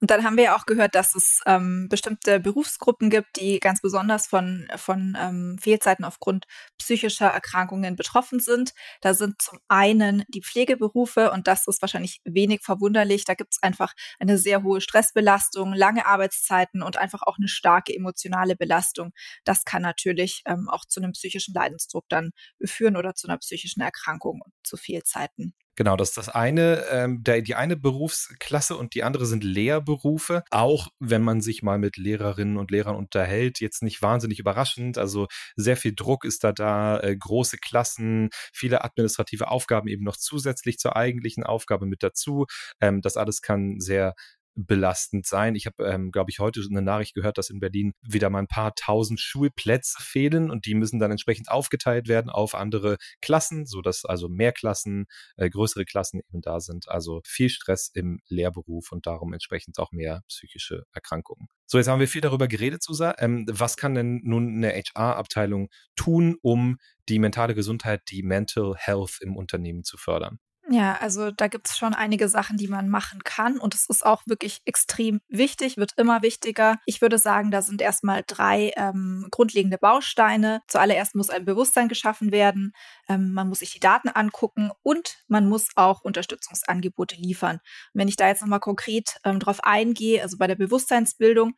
Und 0.01 0.11
dann 0.11 0.25
haben 0.25 0.37
wir 0.37 0.45
ja 0.45 0.57
auch 0.57 0.67
gehört, 0.67 0.97
dass 0.97 1.15
es 1.15 1.41
ähm, 1.47 1.87
bestimmte 1.89 2.41
Berufsgruppen 2.41 3.09
gibt, 3.09 3.37
die 3.41 3.61
ganz 3.61 3.81
besonders 3.81 4.27
von, 4.27 4.67
von 4.77 5.17
ähm, 5.21 5.59
Fehlzeiten 5.61 6.05
aufgrund 6.05 6.47
psychischer 6.79 7.29
Erkrankungen 7.29 7.95
betroffen 7.95 8.41
sind. 8.41 8.73
Da 9.01 9.15
sind 9.15 9.41
zum 9.41 9.61
einen 9.69 10.25
die 10.29 10.43
Pflegeberufe 10.43 11.31
und 11.31 11.47
das 11.47 11.69
ist 11.69 11.83
wahrscheinlich 11.83 12.21
wenig 12.25 12.63
verwunderlich. 12.63 13.25
Da 13.25 13.35
gibt 13.35 13.55
es 13.55 13.63
einfach 13.63 13.93
eine 14.19 14.39
sehr 14.39 14.65
hohe 14.65 14.81
Stressbelastung, 14.81 15.73
lange 15.73 16.07
Arbeitszeiten 16.07 16.83
und 16.83 16.97
einfach 16.99 17.23
auch 17.23 17.37
eine 17.39 17.49
starke 17.49 17.95
emotionale 17.95 18.57
Belastung. 18.57 19.13
Das 19.45 19.65
kann 19.65 19.83
natürlich 19.83 20.43
ähm, 20.47 20.69
auch 20.69 20.85
zu 20.85 21.01
einem 21.01 21.13
psychischen 21.13 21.55
Leidensdruck 21.55 22.07
dann 22.09 22.33
führen 22.65 22.97
oder 22.97 23.15
zu 23.15 23.29
einer 23.29 23.39
psychischen 23.39 23.83
Erkrankung 23.83 24.41
zu 24.65 24.77
Fehlzeiten. 24.77 25.55
Genau, 25.77 25.97
das 25.97 26.11
ist 26.11 26.19
das 26.19 26.29
eine, 26.29 26.85
ähm, 26.91 27.25
der, 27.25 27.43
die 27.43 27.57
eine 27.57 27.77
Berufsklasse 27.77 28.77
und 28.77 28.95
die 28.95 29.03
andere 29.03 29.27
sind 29.27 29.43
Lehrberufe. 29.43 30.45
Auch 30.51 30.89
wenn 31.01 31.23
man 31.23 31.41
sich 31.41 31.63
mal 31.63 31.79
mit 31.79 31.97
Lehrerinnen 31.97 32.57
und 32.59 32.71
Lehrern 32.71 32.95
unterhält, 32.95 33.61
jetzt 33.61 33.83
nicht 33.83 34.01
wahnsinnig 34.01 34.39
überraschend. 34.39 34.99
Also 34.99 35.27
sehr 35.57 35.77
viel 35.77 35.93
Druck 35.95 36.25
ist 36.25 36.45
da 36.45 36.53
da, 36.53 37.01
äh, 37.01 37.17
große 37.17 37.59
Klassen, 37.59 38.29
viele 38.53 38.85
administrative 38.85 39.49
Aufgaben 39.49 39.89
eben 39.89 40.05
noch 40.05 40.17
zusätzlich 40.17 40.79
zur 40.79 40.95
eigentlichen 40.97 41.43
Aufgabe 41.45 41.87
mit 41.87 42.03
dazu. 42.05 42.47
Ähm, 42.81 43.01
das 43.03 43.17
alles 43.17 43.43
kann 43.43 43.81
sehr 43.81 44.15
belastend 44.55 45.27
sein. 45.27 45.55
Ich 45.55 45.67
habe, 45.67 45.85
ähm, 45.85 46.11
glaube 46.11 46.31
ich, 46.31 46.39
heute 46.39 46.61
eine 46.69 46.83
Nachricht 46.83 47.15
gehört, 47.15 47.39
dass 47.39 47.51
in 47.51 47.61
Berlin 47.61 47.93
wieder 48.03 48.31
mal 48.31 48.41
ein 48.41 48.47
paar 48.47 48.75
tausend 48.75 49.21
Schulplätze 49.21 49.97
fehlen 50.01 50.51
und 50.51 50.67
die 50.67 50.75
müssen 50.75 50.99
dann 50.99 51.11
entsprechend 51.11 51.51
aufgeteilt 51.51 52.09
werden 52.09 52.31
auf 52.31 52.55
andere 52.55 52.97
Klassen, 53.21 53.67
so 53.67 53.83
dass 53.83 54.05
also 54.05 54.29
mehr 54.29 54.53
Klassen, 54.53 55.07
äh, 55.37 55.51
größere 55.51 55.85
Klassen 55.85 56.21
eben 56.29 56.41
da 56.41 56.61
sind. 56.61 56.89
Also 56.89 57.21
viel 57.25 57.49
Stress 57.49 57.91
im 57.93 58.21
Lehrberuf 58.29 58.93
und 58.93 59.07
darum 59.07 59.33
entsprechend 59.33 59.79
auch 59.79 59.93
mehr 59.93 60.23
psychische 60.29 60.85
Erkrankungen. 60.93 61.49
So, 61.67 61.79
jetzt 61.79 61.89
haben 61.89 62.01
wir 62.01 62.09
viel 62.09 62.21
darüber 62.21 62.47
geredet, 62.47 62.83
Susa. 62.83 63.15
Ähm, 63.19 63.47
was 63.51 63.77
kann 63.77 63.95
denn 63.95 64.21
nun 64.23 64.57
eine 64.57 64.73
HR-Abteilung 64.73 65.71
tun, 65.97 66.37
um 66.43 66.79
die 67.09 67.19
mentale 67.19 67.55
Gesundheit, 67.55 68.03
die 68.11 68.23
Mental 68.23 68.75
Health 68.77 69.19
im 69.21 69.37
Unternehmen 69.37 69.83
zu 69.83 69.97
fördern? 69.97 70.39
Ja, 70.71 70.97
also 70.99 71.31
da 71.31 71.49
gibt 71.49 71.69
es 71.69 71.77
schon 71.77 71.93
einige 71.93 72.27
Sachen, 72.27 72.57
die 72.57 72.69
man 72.69 72.89
machen 72.89 73.23
kann 73.23 73.59
und 73.59 73.75
es 73.75 73.87
ist 73.87 74.05
auch 74.05 74.23
wirklich 74.27 74.63
extrem 74.65 75.21
wichtig, 75.29 75.77
wird 75.77 75.93
immer 75.99 76.23
wichtiger. 76.23 76.79
Ich 76.87 77.03
würde 77.03 77.19
sagen, 77.19 77.51
da 77.51 77.61
sind 77.61 77.83
erstmal 77.83 78.23
drei 78.27 78.73
ähm, 78.77 79.29
grundlegende 79.31 79.77
Bausteine. 79.77 80.63
Zuallererst 80.67 81.17
muss 81.17 81.29
ein 81.29 81.45
Bewusstsein 81.45 81.89
geschaffen 81.89 82.33
werden, 82.33 82.73
ähm, 83.11 83.35
man 83.35 83.49
muss 83.49 83.59
sich 83.59 83.73
die 83.73 83.81
Daten 83.81 84.09
angucken 84.09 84.71
und 84.83 85.19
man 85.29 85.47
muss 85.47 85.69
auch 85.75 86.01
Unterstützungsangebote 86.01 87.17
liefern. 87.17 87.57
Und 87.57 88.01
wenn 88.01 88.09
ich 88.09 88.17
da 88.17 88.29
jetzt 88.29 88.41
nochmal 88.41 88.61
konkret 88.61 89.19
ähm, 89.25 89.41
drauf 89.41 89.63
eingehe, 89.65 90.23
also 90.23 90.39
bei 90.39 90.47
der 90.47 90.57
Bewusstseinsbildung, 90.57 91.55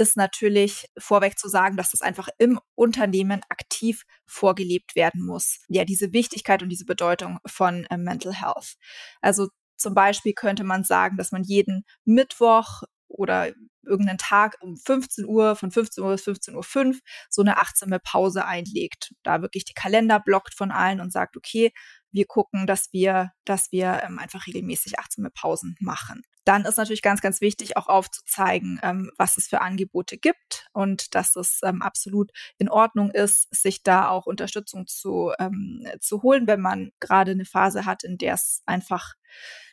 ist 0.00 0.16
natürlich 0.16 0.86
vorweg 0.98 1.38
zu 1.38 1.48
sagen, 1.48 1.76
dass 1.76 1.90
das 1.90 2.00
einfach 2.00 2.28
im 2.38 2.58
Unternehmen 2.74 3.42
aktiv 3.50 4.04
vorgelebt 4.26 4.96
werden 4.96 5.24
muss. 5.24 5.60
Ja, 5.68 5.84
diese 5.84 6.14
Wichtigkeit 6.14 6.62
und 6.62 6.70
diese 6.70 6.86
Bedeutung 6.86 7.38
von 7.46 7.84
äh, 7.84 7.98
Mental 7.98 8.32
Health. 8.32 8.76
Also 9.20 9.48
zum 9.76 9.94
Beispiel 9.94 10.32
könnte 10.32 10.64
man 10.64 10.84
sagen, 10.84 11.18
dass 11.18 11.32
man 11.32 11.44
jeden 11.44 11.84
Mittwoch 12.06 12.82
oder 13.08 13.52
irgendeinen 13.82 14.18
Tag 14.18 14.56
um 14.60 14.76
15 14.76 15.26
Uhr, 15.26 15.54
von 15.54 15.70
15 15.70 16.02
Uhr 16.02 16.12
bis 16.12 16.26
15.05 16.26 16.86
Uhr, 16.86 16.94
so 17.28 17.42
eine 17.42 17.58
achtsame 17.58 17.98
Pause 17.98 18.46
einlegt. 18.46 19.12
Da 19.22 19.42
wirklich 19.42 19.66
die 19.66 19.74
Kalender 19.74 20.18
blockt 20.18 20.54
von 20.54 20.70
allen 20.70 21.00
und 21.00 21.12
sagt, 21.12 21.36
okay, 21.36 21.72
wir 22.10 22.24
gucken, 22.26 22.66
dass 22.66 22.92
wir, 22.92 23.32
dass 23.44 23.70
wir 23.70 24.02
ähm, 24.04 24.18
einfach 24.18 24.46
regelmäßig 24.46 24.98
achtsame 24.98 25.30
Pausen 25.30 25.76
machen. 25.80 26.22
Dann 26.44 26.64
ist 26.64 26.76
natürlich 26.78 27.02
ganz, 27.02 27.20
ganz 27.20 27.40
wichtig, 27.40 27.76
auch 27.76 27.88
aufzuzeigen, 27.88 28.80
ähm, 28.82 29.10
was 29.18 29.36
es 29.36 29.48
für 29.48 29.60
Angebote 29.60 30.18
gibt 30.18 30.68
und 30.72 31.14
dass 31.14 31.36
es 31.36 31.60
ähm, 31.64 31.82
absolut 31.82 32.30
in 32.58 32.68
Ordnung 32.68 33.10
ist, 33.10 33.54
sich 33.54 33.82
da 33.82 34.08
auch 34.08 34.26
Unterstützung 34.26 34.86
zu, 34.86 35.32
ähm, 35.38 35.86
zu 36.00 36.22
holen, 36.22 36.46
wenn 36.46 36.60
man 36.60 36.92
gerade 37.00 37.32
eine 37.32 37.44
Phase 37.44 37.84
hat, 37.84 38.04
in 38.04 38.18
der 38.18 38.34
es 38.34 38.62
einfach 38.66 39.14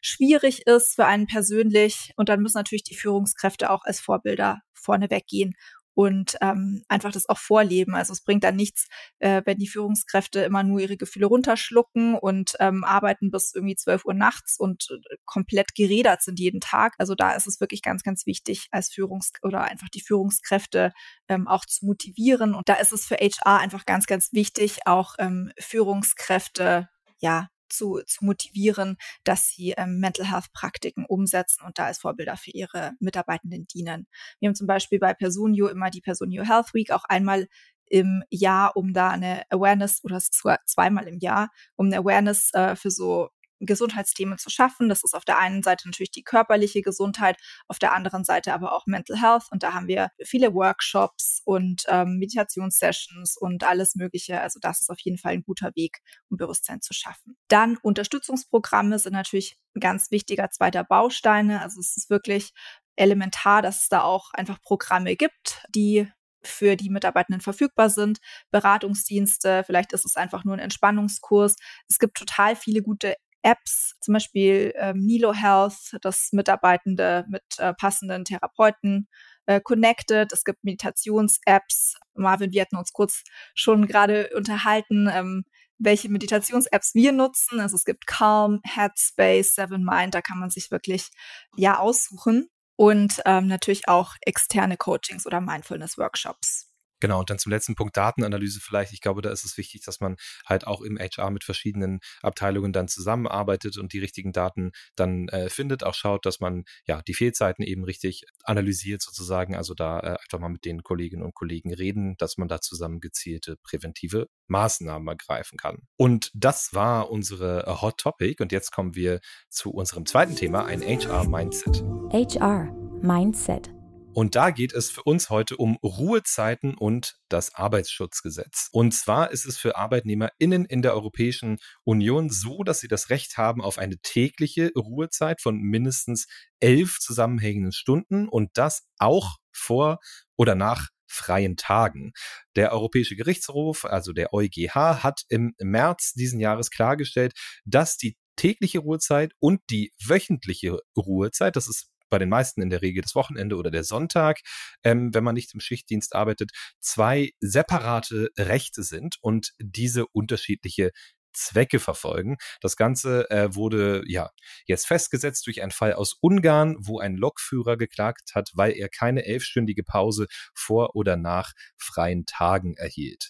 schwierig 0.01 0.67
ist 0.67 0.95
für 0.95 1.05
einen 1.05 1.27
persönlich. 1.27 2.13
Und 2.15 2.29
dann 2.29 2.41
müssen 2.41 2.57
natürlich 2.57 2.83
die 2.83 2.95
Führungskräfte 2.95 3.69
auch 3.69 3.83
als 3.83 3.99
Vorbilder 3.99 4.61
vorneweg 4.73 5.27
gehen 5.27 5.55
und 5.97 6.37
ähm, 6.41 6.83
einfach 6.89 7.11
das 7.11 7.27
auch 7.27 7.39
vorleben. 7.39 7.95
Also 7.95 8.13
es 8.13 8.21
bringt 8.21 8.43
dann 8.43 8.55
nichts, 8.55 8.87
äh, 9.17 9.41
wenn 9.45 9.57
die 9.57 9.67
Führungskräfte 9.67 10.41
immer 10.41 10.61
nur 10.61 10.79
ihre 10.79 10.95
Gefühle 10.95 11.25
runterschlucken 11.25 12.13
und 12.13 12.53
ähm, 12.59 12.83
arbeiten 12.83 13.31
bis 13.31 13.51
irgendwie 13.55 13.75
12 13.75 14.05
Uhr 14.05 14.13
nachts 14.13 14.59
und 14.59 14.89
äh, 14.91 15.15
komplett 15.25 15.73
gerädert 15.73 16.21
sind 16.21 16.39
jeden 16.39 16.59
Tag. 16.59 16.93
Also 16.99 17.15
da 17.15 17.31
ist 17.31 17.47
es 17.47 17.59
wirklich 17.59 17.81
ganz, 17.81 18.03
ganz 18.03 18.27
wichtig, 18.27 18.67
als 18.69 18.91
Führungs- 18.91 19.31
oder 19.41 19.63
einfach 19.63 19.89
die 19.89 20.01
Führungskräfte 20.01 20.93
ähm, 21.29 21.47
auch 21.47 21.65
zu 21.65 21.87
motivieren. 21.87 22.53
Und 22.53 22.69
da 22.69 22.75
ist 22.75 22.93
es 22.93 23.07
für 23.07 23.15
HR 23.15 23.57
einfach 23.57 23.87
ganz, 23.87 24.05
ganz 24.05 24.33
wichtig, 24.33 24.81
auch 24.85 25.15
ähm, 25.17 25.51
Führungskräfte 25.57 26.89
ja 27.17 27.47
zu, 27.69 28.01
zu 28.05 28.25
motivieren, 28.25 28.97
dass 29.23 29.49
sie 29.49 29.71
ähm, 29.77 29.99
Mental 29.99 30.29
Health 30.29 30.51
Praktiken 30.53 31.05
umsetzen 31.05 31.63
und 31.65 31.79
da 31.79 31.85
als 31.85 31.99
Vorbilder 31.99 32.37
für 32.37 32.51
ihre 32.51 32.93
Mitarbeitenden 32.99 33.67
dienen. 33.67 34.07
Wir 34.39 34.47
haben 34.47 34.55
zum 34.55 34.67
Beispiel 34.67 34.99
bei 34.99 35.13
Personio 35.13 35.67
immer 35.67 35.89
die 35.89 36.01
Personio 36.01 36.43
Health 36.43 36.73
Week 36.73 36.91
auch 36.91 37.03
einmal 37.05 37.47
im 37.89 38.23
Jahr, 38.29 38.75
um 38.75 38.93
da 38.93 39.09
eine 39.09 39.43
Awareness 39.49 40.03
oder 40.03 40.19
zweimal 40.19 41.07
im 41.07 41.19
Jahr, 41.19 41.49
um 41.75 41.87
eine 41.87 41.97
Awareness 41.97 42.53
äh, 42.53 42.75
für 42.75 42.91
so 42.91 43.29
Gesundheitsthemen 43.59 44.37
zu 44.37 44.49
schaffen. 44.49 44.89
Das 44.89 45.03
ist 45.03 45.13
auf 45.13 45.25
der 45.25 45.39
einen 45.39 45.63
Seite 45.63 45.87
natürlich 45.87 46.11
die 46.11 46.23
körperliche 46.23 46.81
Gesundheit, 46.81 47.37
auf 47.67 47.79
der 47.79 47.93
anderen 47.93 48.23
Seite 48.23 48.53
aber 48.53 48.73
auch 48.73 48.85
Mental 48.85 49.21
Health. 49.21 49.45
Und 49.51 49.63
da 49.63 49.73
haben 49.73 49.87
wir 49.87 50.09
viele 50.23 50.53
Workshops 50.53 51.41
und 51.45 51.83
ähm, 51.87 52.17
Meditationssessions 52.17 53.37
und 53.37 53.63
alles 53.63 53.95
Mögliche. 53.95 54.41
Also 54.41 54.59
das 54.61 54.81
ist 54.81 54.89
auf 54.89 54.99
jeden 54.99 55.17
Fall 55.17 55.33
ein 55.33 55.43
guter 55.43 55.71
Weg, 55.75 55.99
um 56.29 56.37
Bewusstsein 56.37 56.81
zu 56.81 56.93
schaffen. 56.93 57.37
Dann 57.47 57.77
Unterstützungsprogramme 57.77 58.99
sind 58.99 59.13
natürlich 59.13 59.57
ein 59.75 59.79
ganz 59.79 60.11
wichtiger 60.11 60.49
zweiter 60.51 60.83
Bausteine. 60.83 61.61
Also 61.61 61.79
es 61.79 61.97
ist 61.97 62.09
wirklich 62.09 62.53
elementar, 62.95 63.61
dass 63.61 63.83
es 63.83 63.89
da 63.89 64.01
auch 64.01 64.31
einfach 64.33 64.61
Programme 64.61 65.15
gibt, 65.15 65.63
die 65.69 66.11
für 66.43 66.75
die 66.75 66.89
Mitarbeitenden 66.89 67.41
verfügbar 67.41 67.89
sind, 67.89 68.19
Beratungsdienste, 68.51 69.63
vielleicht 69.65 69.93
ist 69.93 70.05
es 70.05 70.15
einfach 70.15 70.43
nur 70.45 70.55
ein 70.55 70.59
Entspannungskurs. 70.59 71.55
Es 71.89 71.99
gibt 71.99 72.17
total 72.17 72.55
viele 72.55 72.81
gute 72.81 73.15
Apps, 73.47 73.95
zum 74.01 74.13
Beispiel 74.13 74.73
ähm, 74.75 74.99
Nilo 74.99 75.33
Health, 75.33 75.97
das 76.01 76.33
Mitarbeitende 76.33 77.25
mit 77.29 77.43
äh, 77.59 77.73
passenden 77.73 78.25
Therapeuten 78.25 79.07
äh, 79.45 79.61
connected. 79.61 80.33
Es 80.33 80.43
gibt 80.43 80.65
Meditations-Apps. 80.65 81.95
Marvin, 82.13 82.51
wir 82.51 82.61
hatten 82.61 82.75
uns 82.75 82.91
kurz 82.91 83.23
schon 83.55 83.87
gerade 83.87 84.29
unterhalten, 84.35 85.09
ähm, 85.09 85.45
welche 85.79 86.09
Meditations-Apps 86.09 86.93
wir 86.93 87.13
nutzen. 87.13 87.61
Also 87.61 87.77
es 87.77 87.85
gibt 87.85 88.05
Calm, 88.05 88.59
Headspace, 88.65 89.55
Seven 89.55 89.83
Mind, 89.83 90.13
da 90.13 90.21
kann 90.21 90.39
man 90.39 90.49
sich 90.49 90.69
wirklich 90.69 91.09
ja 91.55 91.79
aussuchen. 91.79 92.49
Und 92.75 93.21
ähm, 93.25 93.47
natürlich 93.47 93.87
auch 93.87 94.15
externe 94.21 94.75
Coachings 94.77 95.25
oder 95.25 95.39
Mindfulness-Workshops. 95.39 96.66
Genau, 96.99 97.19
und 97.19 97.29
dann 97.29 97.39
zum 97.39 97.51
letzten 97.51 97.75
Punkt 97.75 97.95
Datenanalyse 97.95 98.59
vielleicht. 98.59 98.93
Ich 98.93 99.01
glaube, 99.01 99.21
da 99.21 99.29
ist 99.29 99.45
es 99.45 99.57
wichtig, 99.57 99.81
dass 99.85 99.99
man 99.99 100.15
halt 100.45 100.65
auch 100.65 100.81
im 100.81 100.97
HR 100.97 101.29
mit 101.29 101.43
verschiedenen 101.43 101.99
Abteilungen 102.21 102.73
dann 102.73 102.87
zusammenarbeitet 102.87 103.77
und 103.77 103.93
die 103.93 103.99
richtigen 103.99 104.31
Daten 104.31 104.71
dann 104.95 105.27
äh, 105.29 105.49
findet, 105.49 105.83
auch 105.83 105.93
schaut, 105.93 106.25
dass 106.25 106.39
man 106.39 106.63
ja 106.85 107.01
die 107.01 107.13
Fehlzeiten 107.13 107.63
eben 107.63 107.83
richtig 107.83 108.25
analysiert 108.43 109.01
sozusagen, 109.01 109.55
also 109.55 109.73
da 109.73 109.99
äh, 109.99 110.17
einfach 110.21 110.39
mal 110.39 110.49
mit 110.49 110.65
den 110.65 110.83
Kolleginnen 110.83 111.23
und 111.23 111.35
Kollegen 111.35 111.73
reden, 111.73 112.15
dass 112.17 112.37
man 112.37 112.47
da 112.47 112.61
zusammen 112.61 112.99
gezielte 112.99 113.57
präventive 113.57 114.27
Maßnahmen 114.47 115.07
ergreifen 115.07 115.57
kann. 115.57 115.83
Und 115.97 116.31
das 116.33 116.73
war 116.73 117.11
unsere 117.11 117.65
äh, 117.67 117.81
Hot 117.81 117.99
Topic 117.99 118.41
und 118.41 118.51
jetzt 118.51 118.71
kommen 118.71 118.95
wir 118.95 119.19
zu 119.49 119.71
unserem 119.71 120.05
zweiten 120.05 120.35
Thema, 120.35 120.65
ein 120.65 120.81
HR 120.81 121.27
Mindset. 121.27 121.83
HR 122.11 122.73
Mindset. 123.01 123.76
Und 124.17 124.33
da 124.33 124.49
geht 124.49 124.73
es 124.73 124.89
für 124.89 125.03
uns 125.03 125.29
heute 125.29 125.57
um 125.57 125.77
Ruhezeiten 125.83 126.73
und 126.73 127.19
das 127.29 127.53
Arbeitsschutzgesetz. 127.53 128.67
Und 128.71 128.95
zwar 128.95 129.29
ist 129.29 129.45
es 129.45 129.59
für 129.59 129.75
ArbeitnehmerInnen 129.75 130.65
in 130.65 130.81
der 130.81 130.95
Europäischen 130.95 131.59
Union 131.83 132.31
so, 132.31 132.63
dass 132.63 132.79
sie 132.79 132.87
das 132.87 133.11
Recht 133.11 133.37
haben 133.37 133.61
auf 133.61 133.77
eine 133.77 133.99
tägliche 133.99 134.71
Ruhezeit 134.75 135.39
von 135.39 135.59
mindestens 135.59 136.25
elf 136.59 136.97
zusammenhängenden 136.97 137.73
Stunden 137.73 138.27
und 138.27 138.49
das 138.55 138.87
auch 138.97 139.37
vor 139.51 139.99
oder 140.35 140.55
nach 140.55 140.87
freien 141.05 141.55
Tagen. 141.55 142.13
Der 142.55 142.71
Europäische 142.71 143.15
Gerichtshof, 143.15 143.85
also 143.85 144.13
der 144.13 144.33
EuGH, 144.33 145.03
hat 145.03 145.25
im 145.29 145.53
März 145.59 146.13
diesen 146.13 146.39
Jahres 146.39 146.71
klargestellt, 146.71 147.33
dass 147.65 147.97
die 147.97 148.17
tägliche 148.35 148.79
Ruhezeit 148.79 149.33
und 149.37 149.61
die 149.69 149.93
wöchentliche 150.03 150.79
Ruhezeit, 150.95 151.55
das 151.55 151.67
ist 151.67 151.91
bei 152.09 152.17
den 152.17 152.29
meisten 152.29 152.61
in 152.61 152.69
der 152.69 152.81
Regel 152.81 153.01
das 153.01 153.15
Wochenende 153.15 153.55
oder 153.55 153.71
der 153.71 153.83
Sonntag, 153.83 154.39
ähm, 154.83 155.13
wenn 155.13 155.23
man 155.23 155.35
nicht 155.35 155.53
im 155.53 155.59
Schichtdienst 155.59 156.15
arbeitet, 156.15 156.51
zwei 156.79 157.31
separate 157.39 158.29
Rechte 158.37 158.83
sind 158.83 159.17
und 159.21 159.53
diese 159.59 160.07
unterschiedliche 160.07 160.91
Zwecke 161.37 161.79
verfolgen. 161.79 162.37
Das 162.61 162.75
Ganze 162.75 163.29
äh, 163.29 163.53
wurde 163.55 164.03
ja 164.07 164.31
jetzt 164.65 164.87
festgesetzt 164.87 165.45
durch 165.47 165.61
einen 165.61 165.71
Fall 165.71 165.93
aus 165.93 166.17
Ungarn, 166.19 166.75
wo 166.79 166.99
ein 166.99 167.15
Lokführer 167.15 167.77
geklagt 167.77 168.31
hat, 168.33 168.49
weil 168.55 168.71
er 168.73 168.89
keine 168.89 169.25
elfstündige 169.25 169.83
Pause 169.83 170.27
vor 170.53 170.95
oder 170.95 171.15
nach 171.15 171.53
freien 171.77 172.25
Tagen 172.25 172.75
erhielt. 172.75 173.29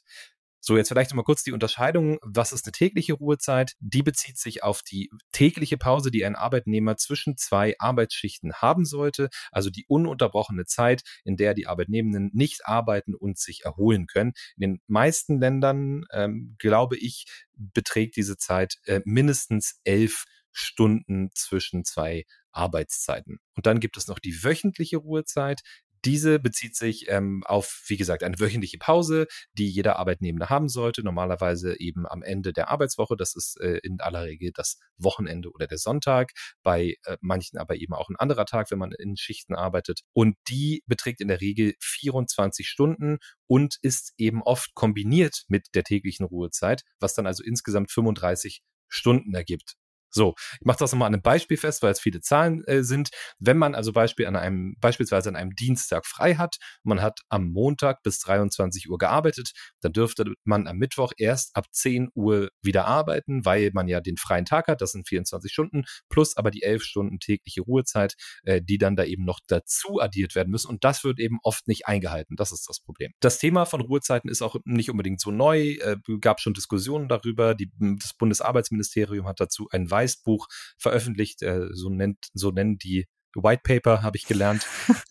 So, 0.67 0.75
jetzt 0.75 0.89
vielleicht 0.89 1.12
nochmal 1.12 1.24
kurz 1.24 1.43
die 1.43 1.53
Unterscheidung. 1.53 2.19
Was 2.24 2.51
ist 2.51 2.65
eine 2.65 2.74
tägliche 2.74 3.13
Ruhezeit? 3.13 3.75
Die 3.79 4.03
bezieht 4.03 4.38
sich 4.38 4.63
auf 4.63 4.81
die 4.81 5.09
tägliche 5.31 5.77
Pause, 5.77 6.12
die 6.12 6.25
ein 6.25 6.36
Arbeitnehmer 6.36 6.97
zwischen 6.97 7.38
zwei 7.38 7.75
Arbeitsschichten 7.79 8.51
haben 8.53 8.83
sollte, 8.83 9.29
also 9.53 9.69
die 9.69 9.86
ununterbrochene 9.88 10.65
Zeit, 10.65 11.03
in 11.24 11.38
der 11.38 11.53
die 11.53 11.67
Arbeitnehmenden 11.67 12.31
nicht 12.33 12.65
arbeiten 12.65 13.15
und 13.15 13.38
sich 13.38 13.63
erholen 13.63 14.07
können. 14.07 14.33
In 14.57 14.62
den 14.71 14.81
meisten 14.88 15.39
Ländern, 15.39 16.03
ähm, 16.12 16.57
glaube 16.59 16.97
ich, 16.97 17.27
beträgt 17.53 18.17
diese 18.17 18.36
Zeit 18.36 18.75
äh, 18.88 19.00
mindestens 19.05 19.79
elf 19.86 20.25
Stunden 20.51 21.29
zwischen 21.33 21.86
zwei 21.86 22.25
Arbeitszeiten. 22.51 23.38
Und 23.55 23.67
dann 23.67 23.79
gibt 23.79 23.95
es 23.95 24.07
noch 24.07 24.19
die 24.19 24.43
wöchentliche 24.43 24.97
Ruhezeit. 24.97 25.62
Diese 26.06 26.39
bezieht 26.39 26.75
sich 26.75 27.06
ähm, 27.10 27.44
auf, 27.46 27.84
wie 27.88 27.98
gesagt, 27.98 28.24
eine 28.24 28.39
wöchentliche 28.39 28.77
Pause, 28.77 29.27
die 29.54 29.70
jeder 29.70 29.98
Arbeitnehmende 29.98 30.50
haben 30.50 30.70
sollte. 30.70 31.04
Normalerweise 31.04 31.80
eben 31.80 32.08
am 32.08 32.22
Ende 32.22 32.54
der 32.54 32.70
Arbeitswoche. 32.70 33.16
Das 33.16 33.36
ist 33.36 33.60
äh, 33.62 33.80
in 33.84 34.00
aller 34.00 34.24
Regel 34.24 34.51
das 34.54 34.80
Wochenende 34.98 35.51
oder 35.51 35.68
der 35.68 35.77
Sonntag. 35.77 36.32
Bei 36.63 36.96
äh, 37.06 37.18
manchen 37.22 37.58
aber 37.58 37.75
eben 37.75 37.94
auch 37.94 38.10
ein 38.10 38.16
anderer 38.16 38.46
Tag, 38.46 38.72
wenn 38.72 38.80
man 38.80 38.92
in 38.92 39.18
Schichten 39.18 39.56
arbeitet. 39.56 40.01
Und 40.13 40.36
die 40.48 40.84
beträgt 40.86 41.22
in 41.22 41.27
der 41.27 41.42
Regel 41.42 41.74
24 41.80 42.68
Stunden 42.68 43.18
und 43.48 43.77
ist 43.82 44.13
eben 44.18 44.42
oft 44.42 44.74
kombiniert 44.75 45.44
mit 45.48 45.68
der 45.74 45.84
täglichen 45.84 46.25
Ruhezeit, 46.25 46.84
was 47.00 47.13
dann 47.13 47.27
also 47.27 47.44
insgesamt 47.44 47.92
35 47.92 48.62
Stunden 48.88 49.34
ergibt. 49.34 49.75
So, 50.09 50.35
ich 50.59 50.65
mache 50.65 50.79
das 50.79 50.91
nochmal 50.91 51.07
an 51.07 51.15
einem 51.15 51.21
Beispiel 51.21 51.57
fest, 51.57 51.83
weil 51.83 51.91
es 51.91 51.99
viele 51.99 52.21
Zahlen 52.21 52.63
äh, 52.65 52.83
sind. 52.83 53.09
Wenn 53.39 53.57
man 53.57 53.75
also 53.75 53.91
Beispiel 53.91 54.25
an 54.25 54.35
einem, 54.35 54.75
beispielsweise 54.79 55.29
an 55.29 55.35
einem 55.35 55.55
Dienstag 55.55 56.05
frei 56.05 56.35
hat, 56.35 56.57
man 56.83 57.01
hat 57.01 57.19
am 57.29 57.51
Montag 57.51 58.03
bis 58.03 58.19
23 58.19 58.89
Uhr 58.89 58.97
gearbeitet, 58.97 59.51
dann 59.81 59.93
dürfte 59.93 60.33
man 60.43 60.67
am 60.67 60.77
Mittwoch 60.77 61.11
erst 61.17 61.55
ab 61.55 61.65
10 61.71 62.09
Uhr 62.13 62.49
wieder 62.61 62.85
arbeiten, 62.85 63.45
weil 63.45 63.71
man 63.73 63.87
ja 63.87 64.01
den 64.01 64.17
freien 64.17 64.45
Tag 64.45 64.67
hat, 64.67 64.81
das 64.81 64.91
sind 64.91 65.07
24 65.07 65.51
Stunden, 65.51 65.83
plus 66.09 66.37
aber 66.37 66.51
die 66.51 66.63
11 66.63 66.83
Stunden 66.83 67.19
tägliche 67.19 67.61
Ruhezeit, 67.61 68.15
äh, 68.43 68.61
die 68.61 68.77
dann 68.77 68.95
da 68.95 69.03
eben 69.03 69.25
noch 69.25 69.39
dazu 69.47 69.99
addiert 69.99 70.35
werden 70.35 70.49
müssen. 70.49 70.69
Und 70.69 70.83
das 70.83 71.03
wird 71.03 71.19
eben 71.19 71.39
oft 71.43 71.67
nicht 71.67 71.87
eingehalten. 71.87 72.35
Das 72.35 72.51
ist 72.51 72.67
das 72.67 72.79
Problem. 72.79 73.11
Das 73.19 73.39
Thema 73.39 73.65
von 73.65 73.81
Ruhezeiten 73.81 74.29
ist 74.29 74.41
auch 74.41 74.55
nicht 74.65 74.89
unbedingt 74.89 75.19
so 75.19 75.31
neu, 75.31 75.73
äh, 75.73 75.97
gab 76.21 76.39
schon 76.39 76.53
Diskussionen 76.53 77.07
darüber. 77.07 77.55
Die, 77.55 77.71
das 77.79 78.13
Bundesarbeitsministerium 78.13 79.27
hat 79.27 79.39
dazu 79.39 79.67
ein 79.71 79.89
Weißbuch 79.98 80.48
veröffentlicht, 80.77 81.42
äh, 81.42 81.68
so 81.72 81.89
nennt, 81.89 82.18
so 82.34 82.51
nennen 82.51 82.77
die 82.77 83.08
White 83.36 83.62
Paper, 83.63 84.01
habe 84.01 84.18
ich 84.18 84.25
gelernt. 84.25 84.66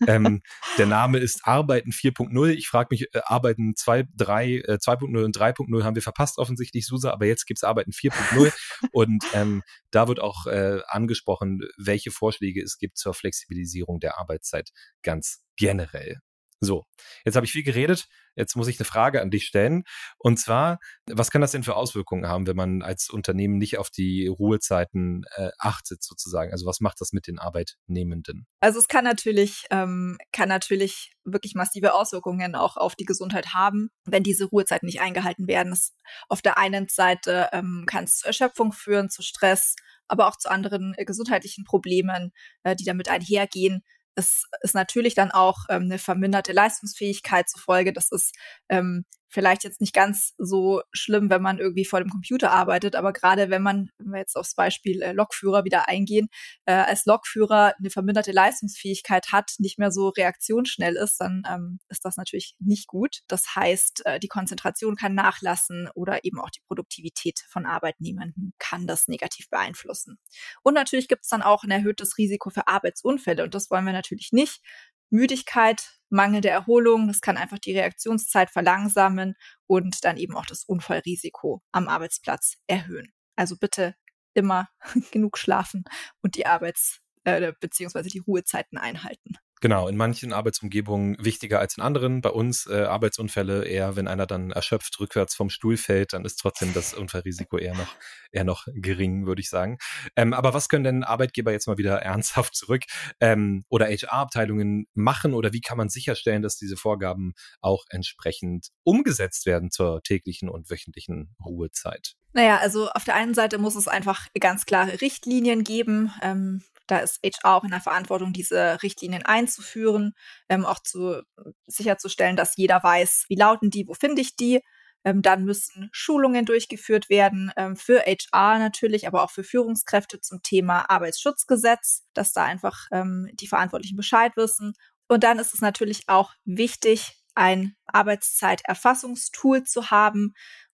ähm, 0.07 0.41
der 0.77 0.85
Name 0.85 1.19
ist 1.19 1.41
Arbeiten 1.43 1.91
4.0. 1.91 2.49
Ich 2.49 2.67
frage 2.67 2.89
mich, 2.91 3.13
äh, 3.13 3.21
Arbeiten 3.25 3.75
2, 3.75 4.05
3, 4.15 4.45
äh, 4.47 4.77
2.0 4.79 5.23
und 5.23 5.37
3.0 5.37 5.83
haben 5.83 5.95
wir 5.95 6.01
verpasst 6.01 6.37
offensichtlich, 6.37 6.85
Susa, 6.85 7.11
aber 7.11 7.25
jetzt 7.25 7.45
gibt's 7.45 7.63
Arbeiten 7.63 7.91
4.0 7.91 8.51
und 8.91 9.23
ähm, 9.33 9.63
da 9.91 10.07
wird 10.07 10.19
auch 10.19 10.45
äh, 10.47 10.79
angesprochen, 10.87 11.61
welche 11.77 12.11
Vorschläge 12.11 12.61
es 12.61 12.77
gibt 12.77 12.97
zur 12.97 13.13
Flexibilisierung 13.13 13.99
der 13.99 14.19
Arbeitszeit 14.19 14.71
ganz 15.03 15.41
generell. 15.55 16.19
So, 16.59 16.85
jetzt 17.23 17.35
habe 17.35 17.45
ich 17.45 17.51
viel 17.51 17.63
geredet. 17.63 18.07
Jetzt 18.35 18.55
muss 18.55 18.67
ich 18.67 18.79
eine 18.79 18.85
Frage 18.85 19.21
an 19.21 19.29
dich 19.29 19.45
stellen. 19.45 19.83
Und 20.17 20.39
zwar, 20.39 20.79
was 21.07 21.31
kann 21.31 21.41
das 21.41 21.51
denn 21.51 21.63
für 21.63 21.75
Auswirkungen 21.75 22.27
haben, 22.27 22.47
wenn 22.47 22.55
man 22.55 22.81
als 22.81 23.09
Unternehmen 23.09 23.57
nicht 23.57 23.77
auf 23.77 23.89
die 23.89 24.27
Ruhezeiten 24.27 25.23
äh, 25.35 25.49
achtet, 25.59 26.03
sozusagen? 26.03 26.51
Also 26.51 26.65
was 26.65 26.79
macht 26.79 26.99
das 27.01 27.13
mit 27.13 27.27
den 27.27 27.39
Arbeitnehmenden? 27.39 28.47
Also 28.59 28.79
es 28.79 28.87
kann 28.87 29.03
natürlich, 29.03 29.65
ähm, 29.69 30.17
kann 30.31 30.49
natürlich 30.49 31.13
wirklich 31.23 31.53
massive 31.55 31.93
Auswirkungen 31.93 32.55
auch 32.55 32.77
auf 32.77 32.95
die 32.95 33.05
Gesundheit 33.05 33.53
haben, 33.53 33.89
wenn 34.05 34.23
diese 34.23 34.45
Ruhezeiten 34.45 34.85
nicht 34.85 35.01
eingehalten 35.01 35.47
werden. 35.47 35.71
Das, 35.71 35.93
auf 36.29 36.41
der 36.41 36.57
einen 36.57 36.87
Seite 36.87 37.49
ähm, 37.51 37.85
kann 37.87 38.05
es 38.05 38.17
zu 38.17 38.27
Erschöpfung 38.27 38.71
führen, 38.71 39.09
zu 39.09 39.21
Stress, 39.21 39.75
aber 40.07 40.27
auch 40.27 40.37
zu 40.37 40.49
anderen 40.49 40.93
äh, 40.97 41.05
gesundheitlichen 41.05 41.63
Problemen, 41.65 42.31
äh, 42.63 42.75
die 42.75 42.85
damit 42.85 43.09
einhergehen. 43.09 43.83
Es 44.17 44.45
ist 44.61 44.73
natürlich 44.73 45.13
dann 45.13 45.31
auch 45.31 45.65
ähm, 45.69 45.83
eine 45.83 45.99
verminderte 45.99 46.51
Leistungsfähigkeit 46.51 47.47
zur 47.47 47.61
Folge. 47.61 47.93
Das 47.93 48.11
ist 48.11 48.35
ähm, 48.67 49.05
vielleicht 49.29 49.63
jetzt 49.63 49.81
nicht 49.81 49.93
ganz 49.93 50.33
so 50.37 50.81
schlimm, 50.91 51.29
wenn 51.29 51.41
man 51.41 51.59
irgendwie 51.59 51.85
vor 51.85 51.99
dem 51.99 52.09
Computer 52.09 52.51
arbeitet, 52.51 52.95
aber 52.95 53.13
gerade 53.13 53.49
wenn 53.49 53.61
man, 53.61 53.89
wenn 53.97 54.11
wir 54.11 54.19
jetzt 54.19 54.35
aufs 54.35 54.55
Beispiel 54.55 55.01
äh, 55.01 55.11
Lokführer 55.11 55.65
wieder 55.65 55.89
eingehen, 55.89 56.29
äh, 56.65 56.73
als 56.73 57.05
Lokführer 57.05 57.73
eine 57.77 57.89
verminderte 57.89 58.31
Leistungsfähigkeit 58.31 59.31
hat, 59.31 59.51
nicht 59.59 59.79
mehr 59.79 59.91
so 59.91 60.09
reaktionsschnell 60.09 60.95
ist, 60.95 61.19
dann 61.19 61.43
ähm, 61.49 61.79
ist 61.89 62.05
das 62.05 62.17
natürlich 62.17 62.55
nicht 62.59 62.87
gut. 62.87 63.19
Das 63.27 63.55
heißt, 63.55 64.05
äh, 64.05 64.19
die 64.19 64.27
Konzentration 64.27 64.95
kann 64.95 65.13
nachlassen 65.13 65.89
oder 65.93 66.23
eben 66.23 66.39
auch 66.39 66.49
die 66.49 66.61
Produktivität 66.67 67.39
von 67.49 67.65
Arbeitnehmern 67.65 68.33
kann 68.59 68.87
das 68.87 69.07
negativ 69.07 69.49
beeinflussen. 69.49 70.19
Und 70.63 70.73
natürlich 70.73 71.07
gibt 71.07 71.23
es 71.23 71.29
dann 71.29 71.41
auch 71.41 71.63
ein 71.63 71.71
erhöhtes 71.71 72.17
Risiko 72.17 72.49
für 72.49 72.67
Arbeitsunfälle 72.67 73.43
und 73.43 73.53
das 73.53 73.69
wollen 73.69 73.85
wir 73.85 73.93
natürlich 73.93 74.31
nicht. 74.31 74.61
Müdigkeit, 75.09 75.99
mangelnde 76.09 76.49
Erholung, 76.49 77.07
das 77.07 77.21
kann 77.21 77.37
einfach 77.37 77.59
die 77.59 77.77
Reaktionszeit 77.77 78.49
verlangsamen 78.49 79.35
und 79.67 80.03
dann 80.05 80.17
eben 80.17 80.35
auch 80.35 80.45
das 80.45 80.63
Unfallrisiko 80.63 81.61
am 81.71 81.87
Arbeitsplatz 81.87 82.57
erhöhen. 82.67 83.13
Also 83.35 83.57
bitte 83.57 83.95
immer 84.33 84.69
genug 85.11 85.37
schlafen 85.37 85.83
und 86.21 86.35
die 86.35 86.45
Arbeits- 86.45 87.01
äh, 87.23 87.53
beziehungsweise 87.59 88.09
die 88.09 88.19
Ruhezeiten 88.19 88.77
einhalten. 88.77 89.33
Genau, 89.59 89.87
in 89.87 89.97
manchen 89.97 90.33
Arbeitsumgebungen 90.33 91.17
wichtiger 91.19 91.59
als 91.59 91.77
in 91.77 91.83
anderen. 91.83 92.21
Bei 92.21 92.29
uns 92.29 92.67
äh, 92.67 92.83
Arbeitsunfälle 92.83 93.65
eher, 93.65 93.95
wenn 93.95 94.07
einer 94.07 94.27
dann 94.27 94.51
erschöpft 94.51 94.99
rückwärts 94.99 95.33
vom 95.33 95.49
Stuhl 95.49 95.77
fällt, 95.77 96.13
dann 96.13 96.25
ist 96.25 96.35
trotzdem 96.35 96.73
das 96.73 96.93
Unfallrisiko 96.93 97.57
eher 97.57 97.73
noch, 97.73 97.95
eher 98.31 98.43
noch 98.43 98.67
gering, 98.75 99.25
würde 99.25 99.41
ich 99.41 99.49
sagen. 99.49 99.79
Ähm, 100.15 100.33
aber 100.33 100.53
was 100.53 100.69
können 100.69 100.83
denn 100.83 101.03
Arbeitgeber 101.03 101.51
jetzt 101.51 101.67
mal 101.67 101.79
wieder 101.79 101.97
ernsthaft 102.01 102.55
zurück 102.55 102.83
ähm, 103.19 103.63
oder 103.67 103.87
HR-Abteilungen 103.87 104.87
machen 104.93 105.33
oder 105.33 105.53
wie 105.53 105.61
kann 105.61 105.77
man 105.77 105.89
sicherstellen, 105.89 106.43
dass 106.43 106.57
diese 106.57 106.77
Vorgaben 106.77 107.33
auch 107.59 107.85
entsprechend 107.89 108.69
umgesetzt 108.83 109.47
werden 109.47 109.71
zur 109.71 110.03
täglichen 110.03 110.49
und 110.49 110.69
wöchentlichen 110.69 111.35
Ruhezeit? 111.43 112.13
Naja, 112.33 112.57
also 112.57 112.89
auf 112.89 113.03
der 113.05 113.15
einen 113.15 113.33
Seite 113.33 113.57
muss 113.57 113.75
es 113.75 113.87
einfach 113.87 114.27
ganz 114.39 114.67
klare 114.67 115.01
Richtlinien 115.01 115.63
geben. 115.63 116.11
Ähm, 116.21 116.61
da 116.87 116.99
ist 116.99 117.19
HR 117.23 117.55
auch 117.55 117.63
in 117.63 117.71
der 117.71 117.81
Verantwortung, 117.81 118.33
diese 118.33 118.81
Richtlinien 118.81 119.25
einzuführen, 119.25 120.13
ähm, 120.49 120.65
auch 120.65 120.79
zu 120.79 121.21
sicherzustellen, 121.67 122.35
dass 122.35 122.57
jeder 122.57 122.81
weiß, 122.81 123.25
wie 123.27 123.35
lauten 123.35 123.69
die, 123.69 123.87
wo 123.87 123.93
finde 123.93 124.21
ich 124.21 124.35
die. 124.35 124.61
Ähm, 125.03 125.21
dann 125.21 125.45
müssen 125.45 125.89
Schulungen 125.91 126.45
durchgeführt 126.45 127.09
werden 127.09 127.51
ähm, 127.55 127.75
für 127.75 128.01
HR 128.01 128.59
natürlich, 128.59 129.07
aber 129.07 129.23
auch 129.23 129.31
für 129.31 129.43
Führungskräfte 129.43 130.19
zum 130.21 130.41
Thema 130.41 130.89
Arbeitsschutzgesetz, 130.89 132.03
dass 132.13 132.33
da 132.33 132.43
einfach 132.43 132.87
ähm, 132.91 133.29
die 133.33 133.47
Verantwortlichen 133.47 133.95
Bescheid 133.95 134.33
wissen. 134.35 134.73
Und 135.07 135.23
dann 135.23 135.39
ist 135.39 135.53
es 135.53 135.61
natürlich 135.61 136.03
auch 136.07 136.33
wichtig, 136.43 137.21
ein 137.35 137.75
Arbeitszeiterfassungstool 137.85 139.63
zu 139.63 139.91
haben 139.91 140.33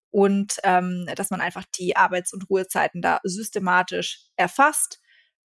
und 0.10 0.58
ähm, 0.64 1.06
dass 1.16 1.30
man 1.30 1.42
einfach 1.42 1.66
die 1.78 1.96
Arbeits- 1.96 2.34
und 2.34 2.50
Ruhezeiten 2.50 3.02
da 3.02 3.20
systematisch 3.24 4.22
erfasst 4.36 5.00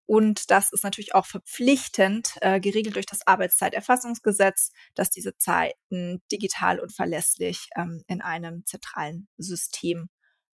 und 0.06 0.50
das 0.50 0.72
ist 0.72 0.84
natürlich 0.84 1.14
auch 1.14 1.26
verpflichtend, 1.26 2.34
äh, 2.40 2.60
geregelt 2.60 2.94
durch 2.94 3.06
das 3.06 3.26
Arbeitszeiterfassungsgesetz, 3.26 4.70
dass 4.94 5.10
diese 5.10 5.36
Zeiten 5.36 6.22
digital 6.30 6.78
und 6.78 6.92
verlässlich 6.94 7.68
ähm, 7.76 8.02
in 8.06 8.22
einem 8.22 8.64
zentralen 8.66 9.28
System 9.36 10.08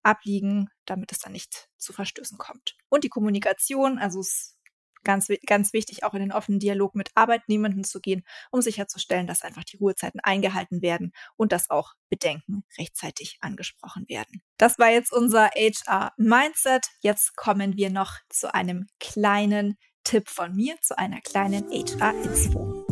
abliegen, 0.04 0.70
damit 0.86 1.12
es 1.12 1.20
dann 1.20 1.34
nicht 1.34 1.68
zu 1.78 1.94
Verstößen 1.94 2.38
kommt. 2.38 2.78
Und 2.90 3.04
die 3.04 3.10
Kommunikation, 3.10 3.98
also 3.98 4.20
es 4.20 4.56
ganz, 5.04 5.28
ganz 5.46 5.74
wichtig, 5.74 6.04
auch 6.04 6.14
in 6.14 6.22
den 6.22 6.32
offenen 6.32 6.60
Dialog 6.60 6.96
mit 6.96 7.10
Arbeitnehmenden 7.16 7.84
zu 7.84 8.00
gehen, 8.00 8.24
um 8.52 8.62
sicherzustellen, 8.62 9.28
dass 9.28 9.44
einfach 9.44 9.64
die 9.64 9.78
Ruhezeiten 9.78 10.20
eingehalten 10.22 10.82
werden 10.82 11.12
und 11.36 11.52
dass 11.52 11.70
auch 11.70 11.94
Bedenken 12.10 12.64
rechtzeitig 12.78 13.38
angesprochen 13.42 14.06
werden. 14.08 14.42
Das 14.58 14.80
war 14.80 14.90
jetzt 14.90 15.12
unser 15.12 15.50
HR-Mindset. 15.56 16.88
Jetzt 17.02 17.36
kommen 17.36 17.78
wir 17.78 17.90
noch 17.90 18.14
zu 18.30 18.54
einem 18.54 18.88
kleinen 19.00 19.78
Tipp 20.04 20.30
von 20.30 20.56
mir, 20.56 20.76
zu 20.82 20.98
einer 20.98 21.22
kleinen 21.22 21.70
HR-Inspo. 21.70 22.86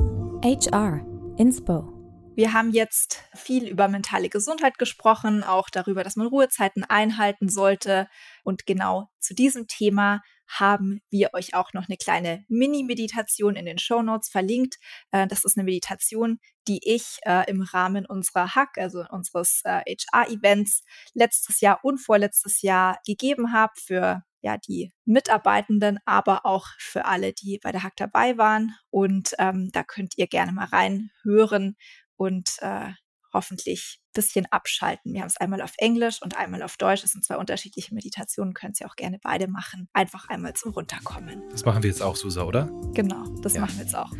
HR 0.43 1.05
Inspo. 1.37 1.97
Wir 2.37 2.53
haben 2.53 2.69
jetzt 2.69 3.23
viel 3.33 3.67
über 3.67 3.87
mentale 3.87 4.29
Gesundheit 4.29 4.77
gesprochen, 4.77 5.43
auch 5.43 5.69
darüber, 5.71 6.03
dass 6.03 6.15
man 6.15 6.27
Ruhezeiten 6.27 6.83
einhalten 6.83 7.49
sollte. 7.49 8.07
Und 8.43 8.67
genau 8.67 9.09
zu 9.19 9.33
diesem 9.33 9.65
Thema 9.65 10.21
haben 10.47 11.01
wir 11.09 11.29
euch 11.33 11.53
auch 11.53 11.73
noch 11.73 11.87
eine 11.87 11.97
kleine 11.97 12.45
Mini-Meditation 12.47 13.55
in 13.55 13.65
den 13.65 13.77
Show 13.77 14.01
Notes 14.01 14.29
verlinkt. 14.29 14.77
Äh, 15.11 15.27
das 15.27 15.43
ist 15.43 15.57
eine 15.57 15.65
Meditation, 15.65 16.39
die 16.67 16.79
ich 16.83 17.19
äh, 17.25 17.49
im 17.49 17.61
Rahmen 17.61 18.05
unserer 18.05 18.55
Hack, 18.55 18.77
also 18.77 19.03
unseres 19.09 19.61
äh, 19.63 19.81
HR-Events 19.87 20.83
letztes 21.13 21.61
Jahr 21.61 21.79
und 21.83 21.99
vorletztes 21.99 22.61
Jahr 22.61 22.99
gegeben 23.05 23.53
habe 23.53 23.73
für 23.75 24.23
ja, 24.41 24.57
die 24.57 24.93
Mitarbeitenden, 25.05 25.99
aber 26.05 26.45
auch 26.45 26.67
für 26.77 27.05
alle, 27.05 27.33
die 27.33 27.59
bei 27.61 27.71
der 27.71 27.83
Hack 27.83 27.95
dabei 27.97 28.37
waren. 28.37 28.75
Und 28.89 29.33
ähm, 29.39 29.69
da 29.73 29.83
könnt 29.83 30.13
ihr 30.17 30.27
gerne 30.27 30.51
mal 30.51 30.65
reinhören 30.65 31.75
und 32.15 32.49
äh, 32.61 32.91
hoffentlich 33.33 33.99
ein 33.99 34.13
bisschen 34.13 34.45
abschalten. 34.51 35.13
Wir 35.13 35.21
haben 35.21 35.27
es 35.27 35.37
einmal 35.37 35.61
auf 35.61 35.73
Englisch 35.77 36.21
und 36.21 36.37
einmal 36.37 36.63
auf 36.63 36.77
Deutsch. 36.77 37.03
Das 37.03 37.11
sind 37.11 37.23
zwei 37.23 37.37
unterschiedliche 37.37 37.93
Meditationen, 37.93 38.53
könnt 38.53 38.79
ihr 38.79 38.87
auch 38.87 38.95
gerne 38.95 39.19
beide 39.21 39.47
machen. 39.47 39.89
Einfach 39.93 40.29
einmal 40.29 40.53
zum 40.53 40.71
Runterkommen. 40.71 41.43
Das 41.51 41.65
machen 41.65 41.83
wir 41.83 41.89
jetzt 41.89 42.01
auch, 42.01 42.15
Susa, 42.15 42.43
oder? 42.43 42.69
Genau, 42.93 43.23
das 43.41 43.53
ja. 43.53 43.61
machen 43.61 43.77
wir 43.77 43.83
jetzt 43.83 43.95
auch. 43.95 44.11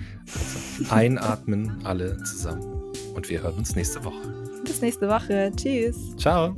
Also, 0.80 0.93
einatmen 0.93 1.86
alle 1.86 2.17
zusammen 2.24 2.93
und 3.15 3.30
wir 3.30 3.41
hören 3.41 3.56
uns 3.56 3.76
nächste 3.76 4.04
Woche. 4.04 4.48
Bis 4.63 4.82
nächste 4.82 5.08
Woche. 5.08 5.52
Tschüss. 5.56 6.15
Ciao. 6.17 6.56